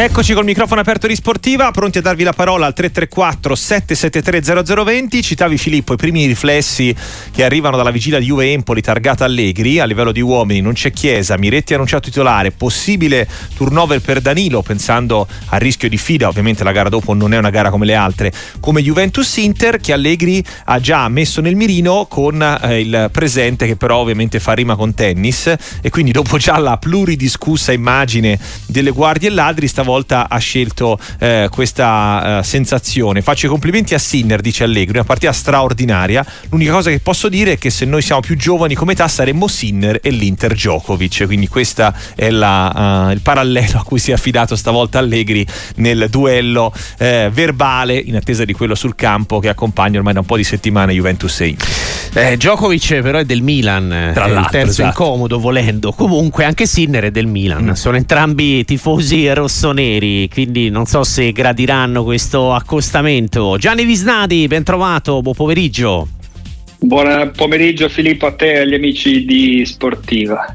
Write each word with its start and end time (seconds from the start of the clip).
Eccoci 0.00 0.32
col 0.32 0.44
microfono 0.44 0.80
aperto 0.80 1.08
di 1.08 1.16
Sportiva, 1.16 1.72
pronti 1.72 1.98
a 1.98 2.00
darvi 2.00 2.22
la 2.22 2.32
parola 2.32 2.66
al 2.66 2.72
334 2.72 3.56
773 3.56 4.64
0020. 4.84 5.22
Citavi 5.24 5.58
Filippo 5.58 5.94
i 5.94 5.96
primi 5.96 6.24
riflessi 6.24 6.94
che 7.32 7.42
arrivano 7.42 7.76
dalla 7.76 7.90
vigilia 7.90 8.20
di 8.20 8.26
Juve 8.26 8.52
Empoli 8.52 8.80
targata 8.80 9.24
Allegri. 9.24 9.80
A 9.80 9.84
livello 9.86 10.12
di 10.12 10.20
uomini 10.20 10.60
non 10.60 10.74
c'è 10.74 10.92
Chiesa, 10.92 11.36
Miretti 11.36 11.74
annunciato 11.74 12.10
titolare, 12.10 12.52
possibile 12.52 13.26
turnover 13.56 14.00
per 14.00 14.20
Danilo 14.20 14.62
pensando 14.62 15.26
al 15.46 15.58
rischio 15.58 15.88
di 15.88 15.98
fida, 15.98 16.28
ovviamente 16.28 16.62
la 16.62 16.70
gara 16.70 16.88
dopo 16.88 17.12
non 17.12 17.34
è 17.34 17.36
una 17.36 17.50
gara 17.50 17.68
come 17.68 17.84
le 17.84 17.94
altre, 17.94 18.32
come 18.60 18.80
Juventus 18.80 19.36
Inter 19.38 19.80
che 19.80 19.92
Allegri 19.92 20.44
ha 20.66 20.78
già 20.78 21.08
messo 21.08 21.40
nel 21.40 21.56
mirino 21.56 22.06
con 22.08 22.40
eh, 22.40 22.78
il 22.78 23.08
presente 23.10 23.66
che 23.66 23.74
però 23.74 23.96
ovviamente 23.96 24.38
fa 24.38 24.52
rima 24.52 24.76
con 24.76 24.94
tennis 24.94 25.52
e 25.82 25.90
quindi 25.90 26.12
dopo 26.12 26.36
già 26.38 26.56
la 26.58 26.76
pluridiscussa 26.76 27.72
immagine 27.72 28.38
delle 28.68 28.90
guardie 28.90 29.28
e 29.28 29.32
ladri 29.32 29.66
stava 29.66 29.86
volta 29.88 30.28
ha 30.28 30.38
scelto 30.38 30.98
eh, 31.18 31.48
questa 31.50 32.40
eh, 32.40 32.42
sensazione. 32.42 33.22
Faccio 33.22 33.46
i 33.46 33.48
complimenti 33.48 33.94
a 33.94 33.98
Sinner, 33.98 34.40
dice 34.40 34.64
Allegri, 34.64 34.98
una 34.98 35.06
partita 35.06 35.32
straordinaria. 35.32 36.24
L'unica 36.50 36.72
cosa 36.72 36.90
che 36.90 37.00
posso 37.00 37.30
dire 37.30 37.52
è 37.52 37.58
che 37.58 37.70
se 37.70 37.86
noi 37.86 38.02
siamo 38.02 38.20
più 38.20 38.36
giovani 38.36 38.74
come 38.74 38.92
età 38.92 39.08
saremmo 39.08 39.48
Sinner 39.48 39.98
e 40.02 40.10
l'Inter 40.10 40.52
Djokovic, 40.52 41.24
quindi 41.24 41.48
questo 41.48 41.90
è 42.14 42.28
la, 42.28 43.06
uh, 43.08 43.12
il 43.12 43.20
parallelo 43.20 43.78
a 43.78 43.82
cui 43.82 43.98
si 43.98 44.10
è 44.10 44.14
affidato 44.14 44.56
stavolta 44.56 44.98
Allegri 44.98 45.46
nel 45.76 46.08
duello 46.10 46.72
eh, 46.98 47.30
verbale 47.32 47.96
in 47.96 48.16
attesa 48.16 48.44
di 48.44 48.52
quello 48.52 48.74
sul 48.74 48.94
campo 48.94 49.38
che 49.38 49.48
accompagna 49.48 49.98
ormai 49.98 50.12
da 50.12 50.20
un 50.20 50.26
po' 50.26 50.36
di 50.36 50.44
settimane 50.44 50.92
Juventus 50.92 51.40
e 51.40 51.46
Inter. 51.46 51.68
Eh, 52.14 52.36
Djokovic 52.36 53.00
però 53.00 53.18
è 53.18 53.24
del 53.24 53.42
Milan, 53.42 54.10
Tra 54.12 54.26
è 54.26 54.38
il 54.38 54.48
terzo 54.50 54.82
esatto. 54.82 54.88
incomodo 54.88 55.38
volendo. 55.38 55.92
Comunque 55.92 56.44
anche 56.44 56.66
Sinner 56.66 57.04
è 57.04 57.10
del 57.10 57.26
Milan. 57.26 57.64
Mm. 57.64 57.72
Sono 57.72 57.96
entrambi 57.96 58.64
tifosi 58.64 59.32
rossoneri, 59.32 59.77
quindi 60.32 60.70
non 60.70 60.86
so 60.86 61.04
se 61.04 61.30
gradiranno 61.30 62.02
questo 62.02 62.52
accostamento. 62.52 63.56
Gianni 63.58 63.84
Visnadi, 63.84 64.46
ben 64.48 64.64
trovato, 64.64 65.22
buon 65.22 65.34
pomeriggio. 65.34 66.08
Buon 66.80 67.32
pomeriggio 67.34 67.88
Filippo 67.88 68.26
a 68.26 68.32
te 68.32 68.54
e 68.54 68.58
agli 68.58 68.74
amici 68.74 69.24
di 69.24 69.64
Sportiva. 69.64 70.54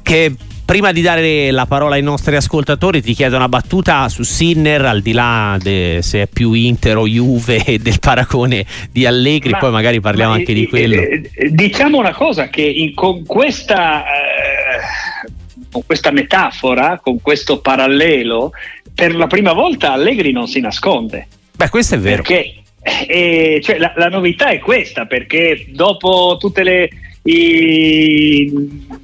Che 0.00 0.34
Prima 0.66 0.90
di 0.90 1.00
dare 1.00 1.52
la 1.52 1.64
parola 1.64 1.94
ai 1.94 2.02
nostri 2.02 2.34
ascoltatori, 2.34 3.00
ti 3.00 3.14
chiedo 3.14 3.36
una 3.36 3.48
battuta 3.48 4.08
su 4.08 4.24
Sinner, 4.24 4.84
al 4.84 5.00
di 5.00 5.12
là 5.12 5.56
de, 5.62 6.00
se 6.02 6.22
è 6.22 6.26
più 6.26 6.54
Inter 6.54 6.96
o 6.96 7.06
Juve 7.06 7.62
del 7.80 8.00
paragone 8.00 8.66
di 8.90 9.06
Allegri, 9.06 9.50
ma, 9.50 9.58
poi 9.58 9.70
magari 9.70 10.00
parliamo 10.00 10.32
anche 10.32 10.52
di 10.52 10.66
quello. 10.66 11.00
Eh, 11.00 11.50
diciamo 11.50 11.98
una 11.98 12.12
cosa: 12.12 12.48
che 12.48 12.62
in, 12.62 12.94
con, 12.94 13.24
questa, 13.24 14.02
eh, 14.06 14.25
con 15.76 15.84
questa 15.84 16.10
metafora, 16.10 16.98
con 17.02 17.20
questo 17.20 17.60
parallelo, 17.60 18.52
per 18.94 19.14
la 19.14 19.26
prima 19.26 19.52
volta 19.52 19.92
Allegri 19.92 20.32
non 20.32 20.48
si 20.48 20.60
nasconde. 20.60 21.26
Beh, 21.54 21.68
questo 21.68 21.96
è 21.96 21.98
vero. 21.98 22.22
Perché 22.22 22.62
eh, 23.06 23.60
cioè, 23.62 23.76
la, 23.76 23.92
la, 23.94 24.08
novità 24.08 24.48
è 24.48 24.58
questa, 24.58 25.04
perché 25.04 25.66
dopo 25.68 26.38
tutte 26.40 26.62
le. 26.62 26.88
I, 27.24 28.94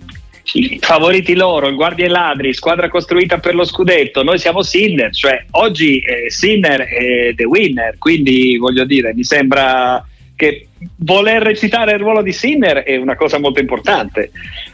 i 0.55 0.79
favoriti 0.81 1.35
loro, 1.35 1.69
il 1.69 1.75
guardia 1.75 2.07
e 2.07 2.09
ladri, 2.09 2.55
squadra 2.55 2.89
costruita 2.89 3.39
per 3.39 3.55
lo 3.55 3.65
scudetto, 3.65 4.23
noi 4.23 4.39
siamo 4.39 4.63
Sinner, 4.63 5.13
cioè 5.13 5.45
oggi 5.53 5.99
eh, 5.99 6.31
Sinner 6.31 6.83
è 6.83 7.35
the 7.35 7.45
winner, 7.45 7.97
quindi 7.99 8.57
voglio 8.57 8.85
dire, 8.85 9.13
mi 9.15 9.25
sembra 9.25 10.05
che 10.35 10.69
voler 10.97 11.43
recitare 11.43 11.93
il 11.93 11.99
ruolo 11.99 12.23
di 12.23 12.33
Sinner 12.33 12.79
è 12.79 12.97
una 12.97 13.17
cosa 13.17 13.39
molto 13.39 13.61
importante. 13.61 14.31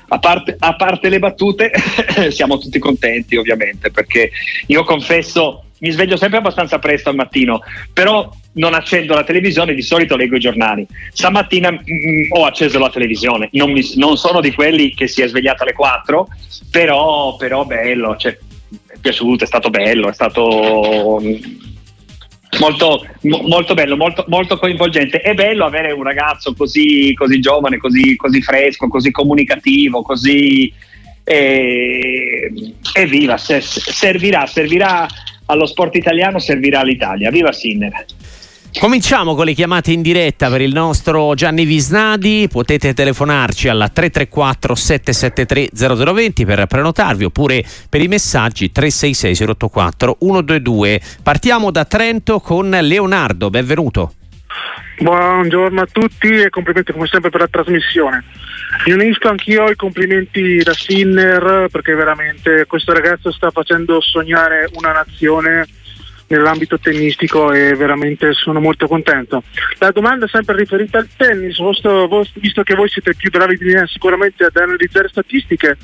A 0.08 0.18
parte, 0.18 0.56
a 0.58 0.74
parte 0.74 1.08
le 1.08 1.18
battute, 1.18 1.70
siamo 2.30 2.58
tutti 2.58 2.78
contenti 2.78 3.36
ovviamente, 3.36 3.90
perché 3.90 4.30
io 4.66 4.84
confesso 4.84 5.64
mi 5.80 5.90
sveglio 5.90 6.16
sempre 6.16 6.38
abbastanza 6.38 6.78
presto 6.78 7.08
al 7.08 7.14
mattino, 7.14 7.60
però 7.92 8.30
non 8.52 8.74
accendo 8.74 9.14
la 9.14 9.24
televisione, 9.24 9.74
di 9.74 9.82
solito 9.82 10.16
leggo 10.16 10.36
i 10.36 10.40
giornali. 10.40 10.86
Stamattina 11.12 11.70
mh, 11.70 11.76
mm, 11.76 12.22
ho 12.30 12.44
acceso 12.44 12.78
la 12.78 12.90
televisione, 12.90 13.48
non, 13.52 13.70
mi, 13.70 13.82
non, 13.94 14.16
sono 14.16 14.40
di 14.40 14.52
quelli 14.52 14.94
che 14.94 15.06
si 15.06 15.22
è 15.22 15.28
svegliato 15.28 15.62
alle 15.62 15.72
4, 15.72 16.28
però, 16.70 17.36
però 17.36 17.64
bello, 17.64 18.16
cioè, 18.16 18.36
è 18.86 18.98
piaciuto, 19.00 19.44
è 19.44 19.46
stato 19.46 19.70
bello, 19.70 20.08
è 20.08 20.12
stato 20.12 21.20
mm, 21.22 21.34
molto, 22.58 23.06
molto 23.22 23.74
bello, 23.74 23.96
molto, 23.96 24.24
molto, 24.28 24.58
coinvolgente. 24.58 25.20
È 25.20 25.34
bello 25.34 25.64
avere 25.64 25.92
un 25.92 26.02
ragazzo 26.02 26.54
così, 26.54 27.12
così 27.14 27.40
giovane, 27.40 27.78
così, 27.78 28.16
così, 28.16 28.42
fresco, 28.42 28.88
così 28.88 29.10
comunicativo, 29.10 30.02
così... 30.02 30.72
Eh, 31.24 32.50
evviva, 32.94 33.36
servirà, 33.36 34.46
servirà 34.46 35.06
allo 35.44 35.66
sport 35.66 35.94
italiano, 35.96 36.38
servirà 36.38 36.80
all'Italia. 36.80 37.30
Viva 37.30 37.52
Sinner! 37.52 38.06
Cominciamo 38.80 39.34
con 39.34 39.44
le 39.44 39.54
chiamate 39.54 39.90
in 39.90 40.02
diretta 40.02 40.48
per 40.48 40.60
il 40.60 40.72
nostro 40.72 41.34
Gianni 41.34 41.64
Visnadi. 41.64 42.46
Potete 42.48 42.94
telefonarci 42.94 43.68
alla 43.68 43.88
334 43.88 44.74
773 44.76 45.70
0020 46.14 46.44
per 46.44 46.64
prenotarvi 46.66 47.24
oppure 47.24 47.64
per 47.90 48.00
i 48.00 48.06
messaggi 48.06 48.70
366 48.70 49.48
084 49.48 50.18
122. 50.20 51.00
Partiamo 51.24 51.72
da 51.72 51.84
Trento 51.86 52.38
con 52.38 52.70
Leonardo. 52.70 53.50
Benvenuto. 53.50 54.12
Buongiorno 55.00 55.80
a 55.80 55.86
tutti 55.90 56.28
e 56.28 56.48
complimenti 56.48 56.92
come 56.92 57.08
sempre 57.08 57.30
per 57.30 57.40
la 57.40 57.48
trasmissione. 57.48 58.22
Mi 58.86 58.92
unisco 58.92 59.28
anch'io 59.28 59.64
ai 59.64 59.74
complimenti 59.74 60.58
da 60.58 60.72
Sinner 60.72 61.66
perché 61.68 61.94
veramente 61.94 62.64
questo 62.66 62.92
ragazzo 62.92 63.32
sta 63.32 63.50
facendo 63.50 64.00
sognare 64.00 64.68
una 64.74 64.92
nazione 64.92 65.66
nell'ambito 66.28 66.78
tennistico 66.78 67.52
e 67.52 67.74
veramente 67.74 68.32
sono 68.32 68.60
molto 68.60 68.86
contento. 68.86 69.42
La 69.78 69.90
domanda 69.90 70.26
è 70.26 70.28
sempre 70.28 70.56
riferita 70.56 70.98
al 70.98 71.08
tennis, 71.16 71.58
visto 72.34 72.62
che 72.62 72.74
voi 72.74 72.88
siete 72.88 73.14
più 73.14 73.30
bravi 73.30 73.56
di 73.56 73.72
me 73.72 73.86
sicuramente 73.86 74.44
ad 74.44 74.56
analizzare 74.56 75.08
statistiche, 75.08 75.76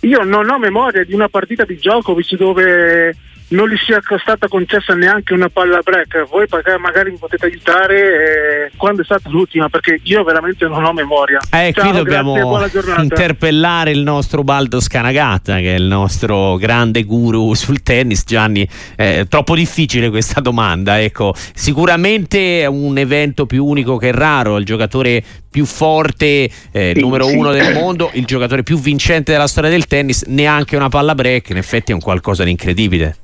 io 0.00 0.22
non 0.22 0.48
ho 0.48 0.58
memoria 0.58 1.04
di 1.04 1.14
una 1.14 1.28
partita 1.28 1.64
di 1.64 1.76
Djokovic 1.76 2.36
dove 2.36 3.14
non 3.50 3.68
gli 3.68 3.76
sia 3.76 4.00
stata 4.20 4.48
concessa 4.48 4.94
neanche 4.94 5.32
una 5.32 5.48
palla 5.48 5.80
break. 5.82 6.28
Voi 6.28 6.46
magari 6.78 7.10
mi 7.10 7.18
potete 7.18 7.46
aiutare 7.46 7.96
eh, 8.66 8.70
quando 8.76 9.02
è 9.02 9.04
stata 9.04 9.28
l'ultima, 9.28 9.68
perché 9.68 10.00
io 10.02 10.22
veramente 10.22 10.66
non 10.66 10.84
ho 10.84 10.92
memoria. 10.92 11.40
Eh, 11.50 11.72
Ciao, 11.74 11.88
qui 11.88 11.96
dobbiamo 11.96 12.34
grazie, 12.34 13.02
interpellare 13.02 13.90
il 13.90 14.00
nostro 14.00 14.44
Baldo 14.44 14.80
Scanagata, 14.80 15.56
che 15.56 15.74
è 15.74 15.78
il 15.78 15.84
nostro 15.84 16.56
grande 16.56 17.04
guru 17.04 17.54
sul 17.54 17.82
tennis. 17.82 18.24
Gianni, 18.24 18.68
è 18.94 19.24
troppo 19.28 19.54
difficile 19.54 20.10
questa 20.10 20.40
domanda. 20.40 21.00
Ecco, 21.00 21.34
sicuramente 21.54 22.62
è 22.62 22.66
un 22.66 22.98
evento 22.98 23.46
più 23.46 23.64
unico 23.64 23.96
che 23.96 24.12
raro. 24.12 24.58
Il 24.58 24.64
giocatore 24.64 25.22
più 25.50 25.64
forte, 25.64 26.48
eh, 26.70 26.92
sì, 26.94 27.00
numero 27.00 27.26
sì. 27.26 27.34
uno 27.34 27.50
del 27.50 27.74
mondo, 27.74 28.10
il 28.12 28.24
giocatore 28.24 28.62
più 28.62 28.78
vincente 28.78 29.32
della 29.32 29.48
storia 29.48 29.70
del 29.70 29.86
tennis, 29.86 30.22
neanche 30.26 30.76
una 30.76 30.88
palla 30.88 31.16
break. 31.16 31.50
In 31.50 31.56
effetti 31.56 31.90
è 31.90 31.94
un 31.94 32.00
qualcosa 32.00 32.44
di 32.44 32.50
incredibile. 32.50 33.16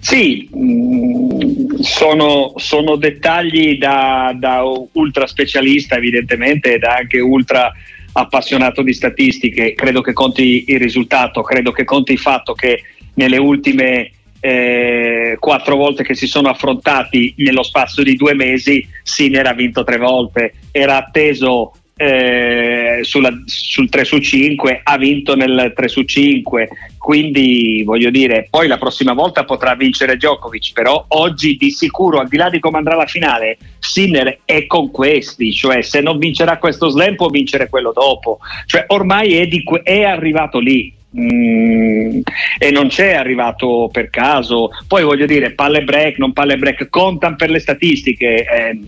Sì, 0.00 0.48
mm, 0.56 1.80
sono, 1.80 2.52
sono, 2.56 2.96
dettagli 2.96 3.76
da, 3.76 4.32
da, 4.36 4.62
ultra 4.92 5.26
specialista 5.26 5.96
evidentemente 5.96 6.74
e 6.74 6.78
da 6.78 6.94
anche 6.94 7.20
ultra 7.20 7.72
appassionato 8.12 8.82
di 8.82 8.92
statistiche. 8.92 9.74
Credo 9.74 10.00
che 10.00 10.12
conti 10.12 10.64
il 10.68 10.78
risultato, 10.78 11.42
credo 11.42 11.72
che 11.72 11.84
conti 11.84 12.12
il 12.12 12.18
fatto 12.18 12.54
che 12.54 12.82
nelle 13.14 13.38
ultime 13.38 14.12
eh, 14.40 15.36
quattro 15.40 15.76
volte 15.76 16.04
che 16.04 16.14
si 16.14 16.26
sono 16.26 16.48
affrontati 16.48 17.34
nello 17.38 17.64
spazio 17.64 18.04
di 18.04 18.14
due 18.14 18.34
mesi 18.34 18.86
Sinner 19.02 19.46
ha 19.46 19.52
vinto 19.52 19.82
tre 19.82 19.98
volte, 19.98 20.54
era 20.70 20.96
atteso 20.96 21.72
eh, 22.00 23.00
sulla, 23.02 23.30
sul 23.44 23.88
3 23.88 24.04
su 24.04 24.18
5, 24.18 24.80
ha 24.84 24.96
vinto 24.96 25.34
nel 25.34 25.72
3 25.74 25.88
su 25.88 26.04
5, 26.04 26.68
quindi 26.96 27.82
voglio 27.84 28.10
dire, 28.10 28.46
poi 28.48 28.68
la 28.68 28.78
prossima 28.78 29.14
volta 29.14 29.44
potrà 29.44 29.74
vincere 29.74 30.16
Djokovic, 30.16 30.72
però 30.72 31.04
oggi 31.08 31.56
di 31.56 31.72
sicuro, 31.72 32.20
al 32.20 32.28
di 32.28 32.36
là 32.36 32.48
di 32.50 32.60
come 32.60 32.78
andrà 32.78 32.94
la 32.94 33.06
finale, 33.06 33.58
Sinner 33.80 34.40
è 34.44 34.66
con 34.66 34.92
questi, 34.92 35.52
cioè 35.52 35.82
se 35.82 36.00
non 36.00 36.18
vincerà 36.18 36.58
questo 36.58 36.88
slam 36.88 37.16
può 37.16 37.28
vincere 37.28 37.68
quello 37.68 37.90
dopo, 37.92 38.38
cioè 38.66 38.84
ormai 38.88 39.36
è, 39.36 39.48
di, 39.48 39.64
è 39.82 40.04
arrivato 40.04 40.60
lì. 40.60 40.94
Mm, 41.18 42.20
e 42.58 42.70
non 42.70 42.88
c'è 42.88 43.14
arrivato 43.14 43.88
per 43.90 44.10
caso. 44.10 44.68
Poi 44.86 45.02
voglio 45.02 45.24
dire 45.24 45.52
palle 45.52 45.82
break 45.82 46.18
non 46.18 46.34
palle 46.34 46.58
break 46.58 46.90
contano 46.90 47.34
per 47.34 47.48
le 47.48 47.60
statistiche. 47.60 48.44
Eh, 48.44 48.78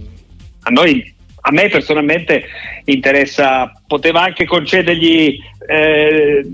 a 0.64 0.70
noi 0.70 1.14
a 1.40 1.52
me 1.52 1.68
personalmente 1.68 2.44
interessa, 2.84 3.72
poteva 3.86 4.22
anche 4.22 4.44
concedergli 4.44 5.38
eh, 5.66 6.46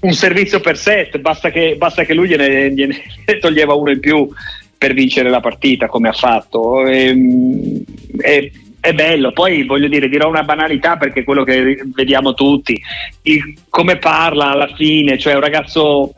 un 0.00 0.12
servizio 0.12 0.60
per 0.60 0.76
set, 0.76 1.18
basta 1.18 1.50
che, 1.50 1.76
basta 1.76 2.04
che 2.04 2.14
lui 2.14 2.28
gliene, 2.28 2.72
gliene, 2.72 3.02
toglieva 3.40 3.74
uno 3.74 3.90
in 3.90 4.00
più 4.00 4.28
per 4.78 4.92
vincere 4.94 5.30
la 5.30 5.40
partita 5.40 5.86
come 5.86 6.08
ha 6.08 6.12
fatto. 6.12 6.86
E, 6.86 7.06
ehm, 7.06 7.84
e, 8.18 8.52
è 8.80 8.94
bello, 8.94 9.32
poi 9.32 9.64
voglio 9.64 9.88
dire, 9.88 10.08
dirò 10.08 10.28
una 10.28 10.44
banalità 10.44 10.96
perché 10.96 11.20
è 11.20 11.24
quello 11.24 11.42
che 11.42 11.82
vediamo 11.92 12.34
tutti, 12.34 12.80
il, 13.22 13.58
come 13.68 13.96
parla 13.96 14.50
alla 14.50 14.72
fine, 14.76 15.18
cioè 15.18 15.34
un 15.34 15.40
ragazzo 15.40 16.14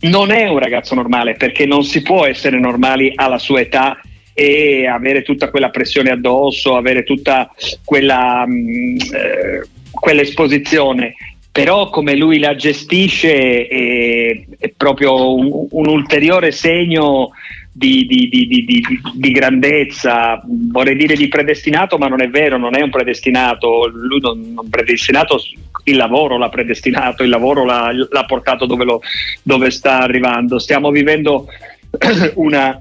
non 0.00 0.32
è 0.32 0.48
un 0.48 0.58
ragazzo 0.58 0.94
normale 0.94 1.34
perché 1.34 1.66
non 1.66 1.84
si 1.84 2.02
può 2.02 2.26
essere 2.26 2.58
normali 2.58 3.12
alla 3.14 3.38
sua 3.38 3.60
età 3.60 3.96
e 4.34 4.86
avere 4.86 5.22
tutta 5.22 5.48
quella 5.48 5.70
pressione 5.70 6.10
addosso, 6.10 6.76
avere 6.76 7.04
tutta 7.04 7.50
quella, 7.84 8.44
mh, 8.46 8.52
mm, 8.52 8.96
eh, 9.14 9.62
quell'esposizione. 9.90 11.14
Però 11.50 11.88
come 11.88 12.16
lui 12.16 12.40
la 12.40 12.56
gestisce 12.56 13.68
è, 13.68 14.44
è 14.58 14.72
proprio 14.76 15.36
un, 15.36 15.68
un 15.70 15.86
ulteriore 15.86 16.50
segno 16.50 17.30
di, 17.76 18.06
di, 18.06 18.28
di, 18.28 18.84
di, 19.14 19.30
grandezza, 19.32 20.40
vorrei 20.44 20.96
dire 20.96 21.14
di 21.14 21.26
predestinato, 21.26 21.98
ma 21.98 22.06
non 22.06 22.22
è 22.22 22.28
vero, 22.28 22.56
non 22.56 22.76
è 22.76 22.82
un 22.82 22.90
predestinato, 22.90 23.86
lui 23.86 24.20
non, 24.20 24.52
non 24.52 24.68
predestinato, 24.68 25.40
il 25.84 25.96
lavoro 25.96 26.38
l'ha 26.38 26.48
predestinato, 26.48 27.22
il 27.22 27.28
lavoro 27.28 27.64
l'ha, 27.64 27.90
l'ha 27.92 28.24
portato 28.24 28.66
dove, 28.66 28.84
lo, 28.84 29.00
dove, 29.42 29.70
sta 29.70 30.00
arrivando. 30.00 30.60
Stiamo 30.60 30.90
vivendo 30.90 31.46
una, 32.34 32.80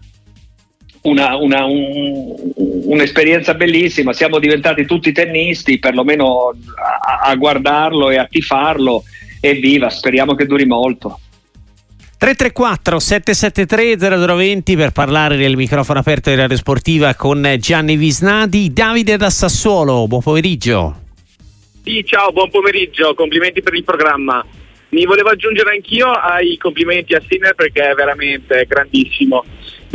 una, 1.04 1.36
una, 1.36 1.66
un, 1.66 2.34
un'esperienza 2.86 3.54
bellissima, 3.54 4.14
siamo 4.14 4.40
diventati 4.40 4.86
tutti 4.86 5.12
tennisti, 5.12 5.80
perlomeno 5.80 6.50
a, 6.50 7.30
a 7.30 7.36
guardarlo 7.36 8.10
e 8.10 8.18
a 8.18 8.28
tifarlo, 8.30 9.04
evviva, 9.40 9.90
speriamo 9.90 10.36
che 10.36 10.46
duri 10.46 10.66
molto. 10.66 11.20
334 12.18 13.00
773 13.00 13.98
0020 13.98 14.76
per 14.78 14.92
parlare 14.92 15.36
del 15.36 15.58
microfono 15.58 16.00
aperto 16.00 16.30
di 16.30 16.38
Radio 16.38 16.56
Sportiva 16.56 17.16
con 17.16 17.56
Gianni 17.60 17.98
Visnadi. 17.98 18.72
Davide 18.72 19.18
da 19.18 19.30
Sassuolo, 19.30 20.08
buon 20.08 20.22
pomeriggio. 20.22 21.02
Sì, 21.84 22.02
ciao, 22.06 22.32
buon 22.32 22.50
pomeriggio, 22.50 23.14
complimenti 23.14 23.62
per 23.62 23.74
il 23.74 23.84
programma. 23.84 24.42
Mi 24.90 25.04
volevo 25.04 25.30
aggiungere 25.30 25.72
anch'io 25.72 26.12
ai 26.12 26.56
complimenti 26.56 27.14
a 27.14 27.22
Sinner 27.28 27.56
perché 27.56 27.90
è 27.90 27.94
veramente 27.94 28.66
grandissimo. 28.70 29.44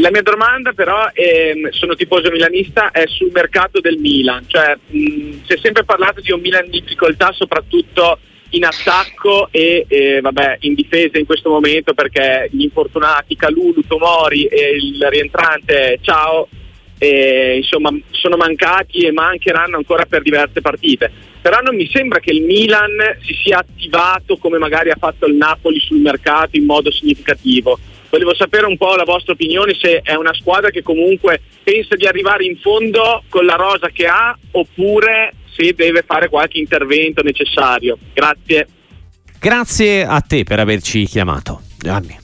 La 0.00 0.11
mia 0.12 0.23
domanda 0.23 0.73
però, 0.75 1.11
è, 1.12 1.55
sono 1.71 1.97
tifoso 1.97 2.31
milanista, 2.31 2.93
è 2.93 3.05
sul 3.09 3.31
mercato 3.33 3.81
del 3.81 3.99
Milan. 3.99 4.45
Cioè, 4.47 4.77
mh, 4.87 5.41
si 5.45 5.55
è 5.55 5.59
sempre 5.61 5.85
parlato 5.85 6.21
di 6.21 6.31
un 6.31 6.41
Milan 6.41 6.67
in 6.67 6.71
difficoltà 6.71 7.33
soprattutto 7.33 8.21
in 8.50 8.65
attacco 8.65 9.49
e 9.50 9.85
eh, 9.89 10.21
vabbè, 10.21 10.59
in 10.61 10.75
difesa 10.75 11.19
in 11.19 11.27
questo 11.27 11.50
momento 11.50 11.95
perché 11.95 12.49
gli 12.53 12.62
infortunati 12.62 13.35
Calulu, 13.35 13.83
Tomori 13.87 14.45
e 14.45 14.77
il 14.77 15.05
rientrante 15.11 15.99
Ciao 16.00 16.49
eh, 16.97 17.56
insomma 17.56 17.91
sono 18.11 18.37
mancati 18.37 19.00
e 19.00 19.12
mancheranno 19.12 19.77
ancora 19.77 20.06
per 20.06 20.23
diverse 20.23 20.62
partite 20.62 21.11
però 21.43 21.61
non 21.61 21.77
mi 21.77 21.87
sembra 21.93 22.21
che 22.21 22.31
il 22.31 22.43
Milan 22.43 23.19
si 23.23 23.35
sia 23.35 23.59
attivato 23.59 24.39
come 24.39 24.56
magari 24.56 24.91
ha 24.91 24.97
fatto 24.99 25.27
il 25.27 25.35
Napoli 25.35 25.79
sul 25.79 25.99
mercato 25.99 26.56
in 26.56 26.65
modo 26.65 26.91
significativo 26.91 27.79
volevo 28.10 28.34
sapere 28.34 28.66
un 28.66 28.76
po' 28.76 28.94
la 28.94 29.05
vostra 29.05 29.32
opinione 29.32 29.75
se 29.81 30.00
è 30.02 30.14
una 30.14 30.34
squadra 30.34 30.70
che 30.70 30.82
comunque 30.82 31.40
pensa 31.62 31.94
di 31.96 32.06
arrivare 32.06 32.44
in 32.44 32.56
fondo 32.58 33.22
con 33.28 33.44
la 33.44 33.55
rosa 33.55 33.88
che 33.88 34.06
ha 34.06 34.37
oppure 34.52 35.34
se 35.55 35.72
deve 35.75 36.02
fare 36.06 36.28
qualche 36.28 36.58
intervento 36.58 37.22
necessario. 37.22 37.99
Grazie. 38.12 38.69
Grazie 39.40 40.05
a 40.05 40.20
te 40.20 40.44
per 40.44 40.58
averci 40.60 41.05
chiamato, 41.05 41.60
Gianni. 41.78 42.16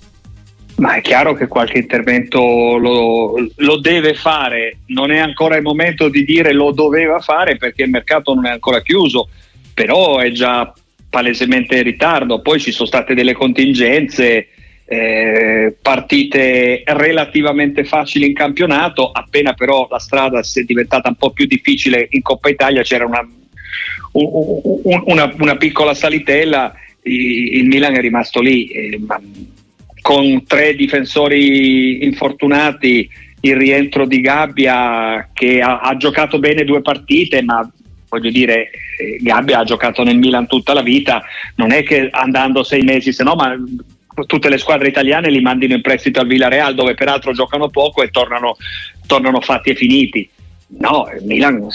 Ma 0.77 0.97
è 0.97 1.01
chiaro 1.03 1.35
che 1.35 1.47
qualche 1.47 1.79
intervento 1.79 2.41
lo, 2.41 3.37
lo, 3.57 3.77
deve 3.79 4.15
fare, 4.15 4.79
non 4.87 5.13
è 5.13 5.19
ancora 5.19 5.57
il 5.57 5.63
momento 5.63 6.09
di 6.09 6.25
dire 6.25 6.53
lo 6.53 6.73
doveva 6.73 7.21
fare 7.21 7.57
perché 7.57 7.85
il 7.85 7.91
mercato 7.91 8.35
non 8.35 8.47
è 8.47 8.51
ancora 8.51 8.83
chiuso, 8.83 9.29
però 9.73 10.19
è 10.19 10.33
già 10.33 10.73
palesemente 11.09 11.77
in 11.77 11.85
ritardo, 11.85 12.41
poi 12.41 12.59
ci 12.59 12.73
sono 12.73 12.89
state 12.89 13.15
delle 13.15 13.35
contingenze, 13.35 14.49
eh, 14.87 15.75
partite 15.81 16.83
relativamente 16.85 17.85
facili 17.85 18.27
in 18.27 18.35
campionato, 18.35 19.11
appena 19.11 19.55
però 19.55 19.89
la 19.91 19.99
strada 19.99 20.43
si 20.43 20.61
è 20.61 20.63
diventata 20.65 21.09
un 21.09 21.17
po' 21.17 21.31
più 21.31 21.47
difficile 21.47 22.07
in 22.11 22.23
Coppa 22.23 22.51
Italia 22.51 22.83
c'era 22.83 23.07
una, 23.07 23.27
un, 24.13 25.03
una, 25.07 25.35
una 25.39 25.57
piccola 25.57 25.95
salitella, 25.95 26.75
il 27.03 27.67
Milan 27.67 27.95
è 27.95 28.01
rimasto 28.01 28.41
lì, 28.41 28.67
eh, 28.67 29.01
con 30.01 30.45
tre 30.47 30.75
difensori 30.75 32.05
infortunati, 32.05 33.09
il 33.41 33.57
rientro 33.57 34.07
di 34.07 34.21
Gabbia 34.21 35.31
che 35.33 35.61
ha, 35.61 35.81
ha 35.81 35.97
giocato 35.97 36.39
bene 36.39 36.65
due 36.65 36.83
partite, 36.83 37.43
ma 37.43 37.71
voglio 38.09 38.31
dire, 38.31 38.71
eh, 38.99 39.19
Gabbia 39.21 39.61
ha 39.61 39.65
giocato 39.65 40.03
nel 40.03 40.19
Milan 40.19 40.47
tutta 40.47 40.73
la 40.73 40.83
vita, 40.83 41.23
non 41.57 41.73
è 41.73 41.83
che 41.83 42.09
andando 42.11 42.63
sei 42.63 42.83
mesi, 42.83 43.13
se 43.13 43.25
no, 43.25 43.35
ma 43.35 43.55
tutte 44.27 44.49
le 44.49 44.59
squadre 44.59 44.89
italiane 44.89 45.31
li 45.31 45.41
mandino 45.41 45.75
in 45.75 45.81
prestito 45.81 46.21
al 46.21 46.27
Villarreal 46.27 46.75
dove 46.75 46.95
peraltro 46.95 47.33
giocano 47.33 47.69
poco 47.69 48.03
e 48.03 48.11
tornano, 48.11 48.57
tornano 49.07 49.41
fatti 49.41 49.71
e 49.71 49.75
finiti. 49.75 50.29
No, 50.77 51.07
il 51.17 51.25
Milan 51.25 51.67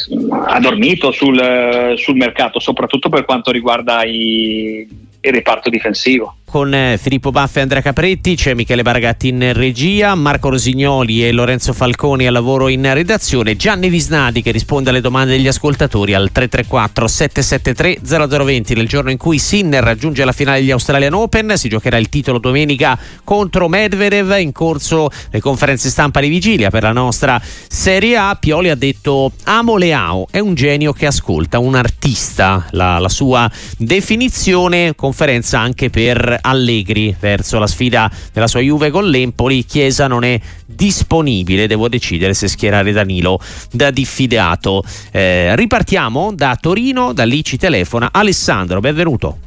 ha 0.46 0.60
dormito 0.60 1.12
sul, 1.12 1.94
sul 1.96 2.16
mercato, 2.16 2.60
soprattutto 2.60 3.10
per 3.10 3.24
quanto 3.24 3.52
riguarda 3.52 4.04
i, 4.04 4.88
il 5.22 5.32
reparto 5.32 5.70
difensivo 5.70 6.39
con 6.50 6.74
eh, 6.74 6.98
Filippo 6.98 7.32
Baffa 7.32 7.60
e 7.60 7.62
Andrea 7.62 7.82
Capretti, 7.82 8.36
c'è 8.36 8.54
Michele 8.54 8.82
Baragatti 8.82 9.28
in 9.30 9.54
regia, 9.54 10.16
Marco 10.16 10.50
Rosignoli 10.50 11.26
e 11.26 11.32
Lorenzo 11.32 11.72
Falconi 11.74 12.26
al 12.26 12.34
lavoro 12.34 12.68
in 12.68 12.92
redazione, 12.94 13.56
Gianni 13.56 13.88
Visnadi 13.90 14.42
che 14.42 14.52
risponde 14.52 14.90
alle 14.90 15.00
domande 15.00 15.34
degli 15.34 15.48
ascoltatori 15.48 16.14
al 16.14 16.32
334 16.32 17.08
773 17.08 18.00
0020 18.28 18.74
nel 18.74 18.88
giorno 18.88 19.12
in 19.12 19.18
cui 19.18 19.38
Sinner 19.38 19.84
raggiunge 19.84 20.26
la 20.26 20.32
finale 20.32 20.60
degli 20.60 20.72
Australian 20.72 21.14
Open, 21.14 21.54
si 21.56 21.70
giocherà 21.70 21.98
il 21.98 22.10
titolo 22.10 22.40
domenica 22.40 22.98
contro 23.24 23.68
Medvedev, 23.68 24.36
in 24.40 24.52
corso 24.52 25.10
le 25.30 25.40
conferenze 25.40 25.90
stampa 25.90 26.20
di 26.20 26.30
vigilia 26.30 26.72
per 26.72 26.84
la 26.84 26.92
nostra 26.92 27.40
Serie 27.68 28.18
A, 28.18 28.36
Pioli 28.36 28.70
ha 28.70 28.76
detto 28.76 29.32
amo 29.44 29.78
Leao, 29.78 30.28
è 30.32 30.40
un 30.40 30.56
genio 30.56 30.94
che 30.94 31.06
ascolta, 31.06 31.60
un 31.60 31.76
artista, 31.76 32.66
la, 32.72 32.98
la 32.98 33.10
sua 33.10 33.50
definizione, 33.78 34.96
conferenza 34.96 35.60
anche 35.60 35.92
per 35.92 36.39
Allegri 36.42 37.16
verso 37.20 37.60
la 37.60 37.68
sfida 37.68 38.10
della 38.34 38.48
sua 38.48 38.60
Juve 38.60 38.90
con 38.90 39.08
l'Empoli. 39.10 39.66
Chiesa 39.66 40.08
non 40.08 40.24
è 40.24 40.40
disponibile, 40.66 41.68
devo 41.68 41.88
decidere 41.88 42.34
se 42.34 42.48
schierare 42.48 42.92
Danilo 42.92 43.40
da 43.72 43.92
diffidato. 43.92 44.84
Eh, 45.12 45.56
ripartiamo 45.56 46.34
da 46.34 46.58
Torino, 46.60 47.14
da 47.14 47.24
lì 47.24 47.44
ci 47.44 47.58
telefona 47.58 48.10
Alessandro, 48.12 48.80
benvenuto. 48.80 49.40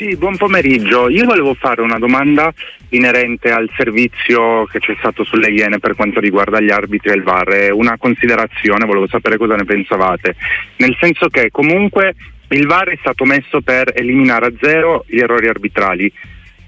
Sì, 0.00 0.16
buon 0.16 0.38
pomeriggio. 0.38 1.10
Io 1.10 1.26
volevo 1.26 1.52
fare 1.52 1.82
una 1.82 1.98
domanda 1.98 2.50
inerente 2.88 3.50
al 3.50 3.68
servizio 3.76 4.64
che 4.64 4.78
c'è 4.78 4.94
stato 4.98 5.24
sulle 5.24 5.50
Iene 5.50 5.78
per 5.78 5.94
quanto 5.94 6.20
riguarda 6.20 6.58
gli 6.58 6.70
arbitri 6.70 7.10
e 7.10 7.16
il 7.16 7.22
VAR. 7.22 7.70
Una 7.72 7.98
considerazione, 7.98 8.86
volevo 8.86 9.06
sapere 9.08 9.36
cosa 9.36 9.56
ne 9.56 9.64
pensavate. 9.64 10.36
Nel 10.76 10.96
senso 10.98 11.28
che 11.28 11.50
comunque 11.50 12.14
il 12.56 12.66
VAR 12.66 12.88
è 12.88 12.96
stato 13.00 13.24
messo 13.24 13.60
per 13.60 13.92
eliminare 13.94 14.46
a 14.46 14.52
zero 14.60 15.04
gli 15.06 15.18
errori 15.18 15.48
arbitrali, 15.48 16.12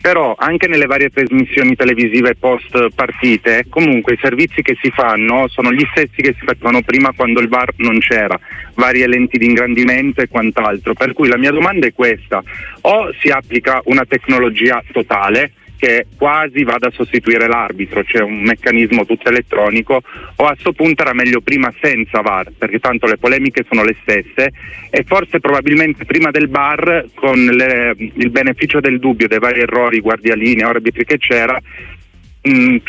però 0.03 0.35
anche 0.37 0.67
nelle 0.67 0.87
varie 0.87 1.11
trasmissioni 1.11 1.77
televisive 1.77 2.35
post 2.35 2.89
partite, 2.93 3.67
comunque 3.69 4.15
i 4.15 4.19
servizi 4.21 4.61
che 4.61 4.77
si 4.81 4.91
fanno 4.91 5.47
sono 5.47 5.73
gli 5.73 5.87
stessi 5.93 6.23
che 6.23 6.35
si 6.37 6.45
facevano 6.45 6.83
prima 6.83 7.13
quando 7.15 7.41
il 7.41 7.49
VAR 7.49 7.73
non 7.77 8.01
c'era, 8.01 8.39
varie 8.75 9.07
lenti 9.07 9.39
di 9.39 9.47
ingrandimento 9.47 10.21
e 10.21 10.29
quant'altro. 10.29 10.95
Per 10.95 11.13
cui 11.13 11.29
la 11.29 11.39
mia 11.39 11.53
domanda 11.53 11.87
è 11.87 11.93
questa, 11.95 12.43
o 12.81 13.13
si 13.21 13.29
applica 13.29 13.81
una 13.85 14.05
tecnologia 14.05 14.83
totale, 14.91 15.53
che 15.83 16.07
quasi 16.17 16.63
vada 16.63 16.87
a 16.87 16.93
sostituire 16.93 17.49
l'arbitro, 17.49 18.05
cioè 18.05 18.23
un 18.23 18.43
meccanismo 18.43 19.05
tutto 19.05 19.29
elettronico, 19.29 20.01
o 20.37 20.45
a 20.45 20.51
questo 20.53 20.73
punto 20.73 21.03
era 21.03 21.13
meglio 21.13 21.41
prima 21.41 21.75
senza 21.81 22.21
VAR, 22.21 22.53
perché 22.57 22.79
tanto 22.79 23.09
le 23.09 23.19
polemiche 23.19 23.65
sono 23.69 23.83
le 23.83 23.97
stesse 24.01 24.53
e 24.91 25.03
forse 25.05 25.41
probabilmente 25.41 26.05
prima 26.05 26.31
del 26.31 26.49
VAR 26.49 27.07
con 27.17 27.37
le, 27.37 27.97
il 27.97 28.31
beneficio 28.31 28.79
del 28.79 29.01
dubbio 29.01 29.27
dei 29.27 29.41
vari 29.41 29.63
errori, 29.63 29.99
guardialine, 29.99 30.63
arbitri 30.63 31.05
che 31.05 31.19
c'era, 31.19 31.61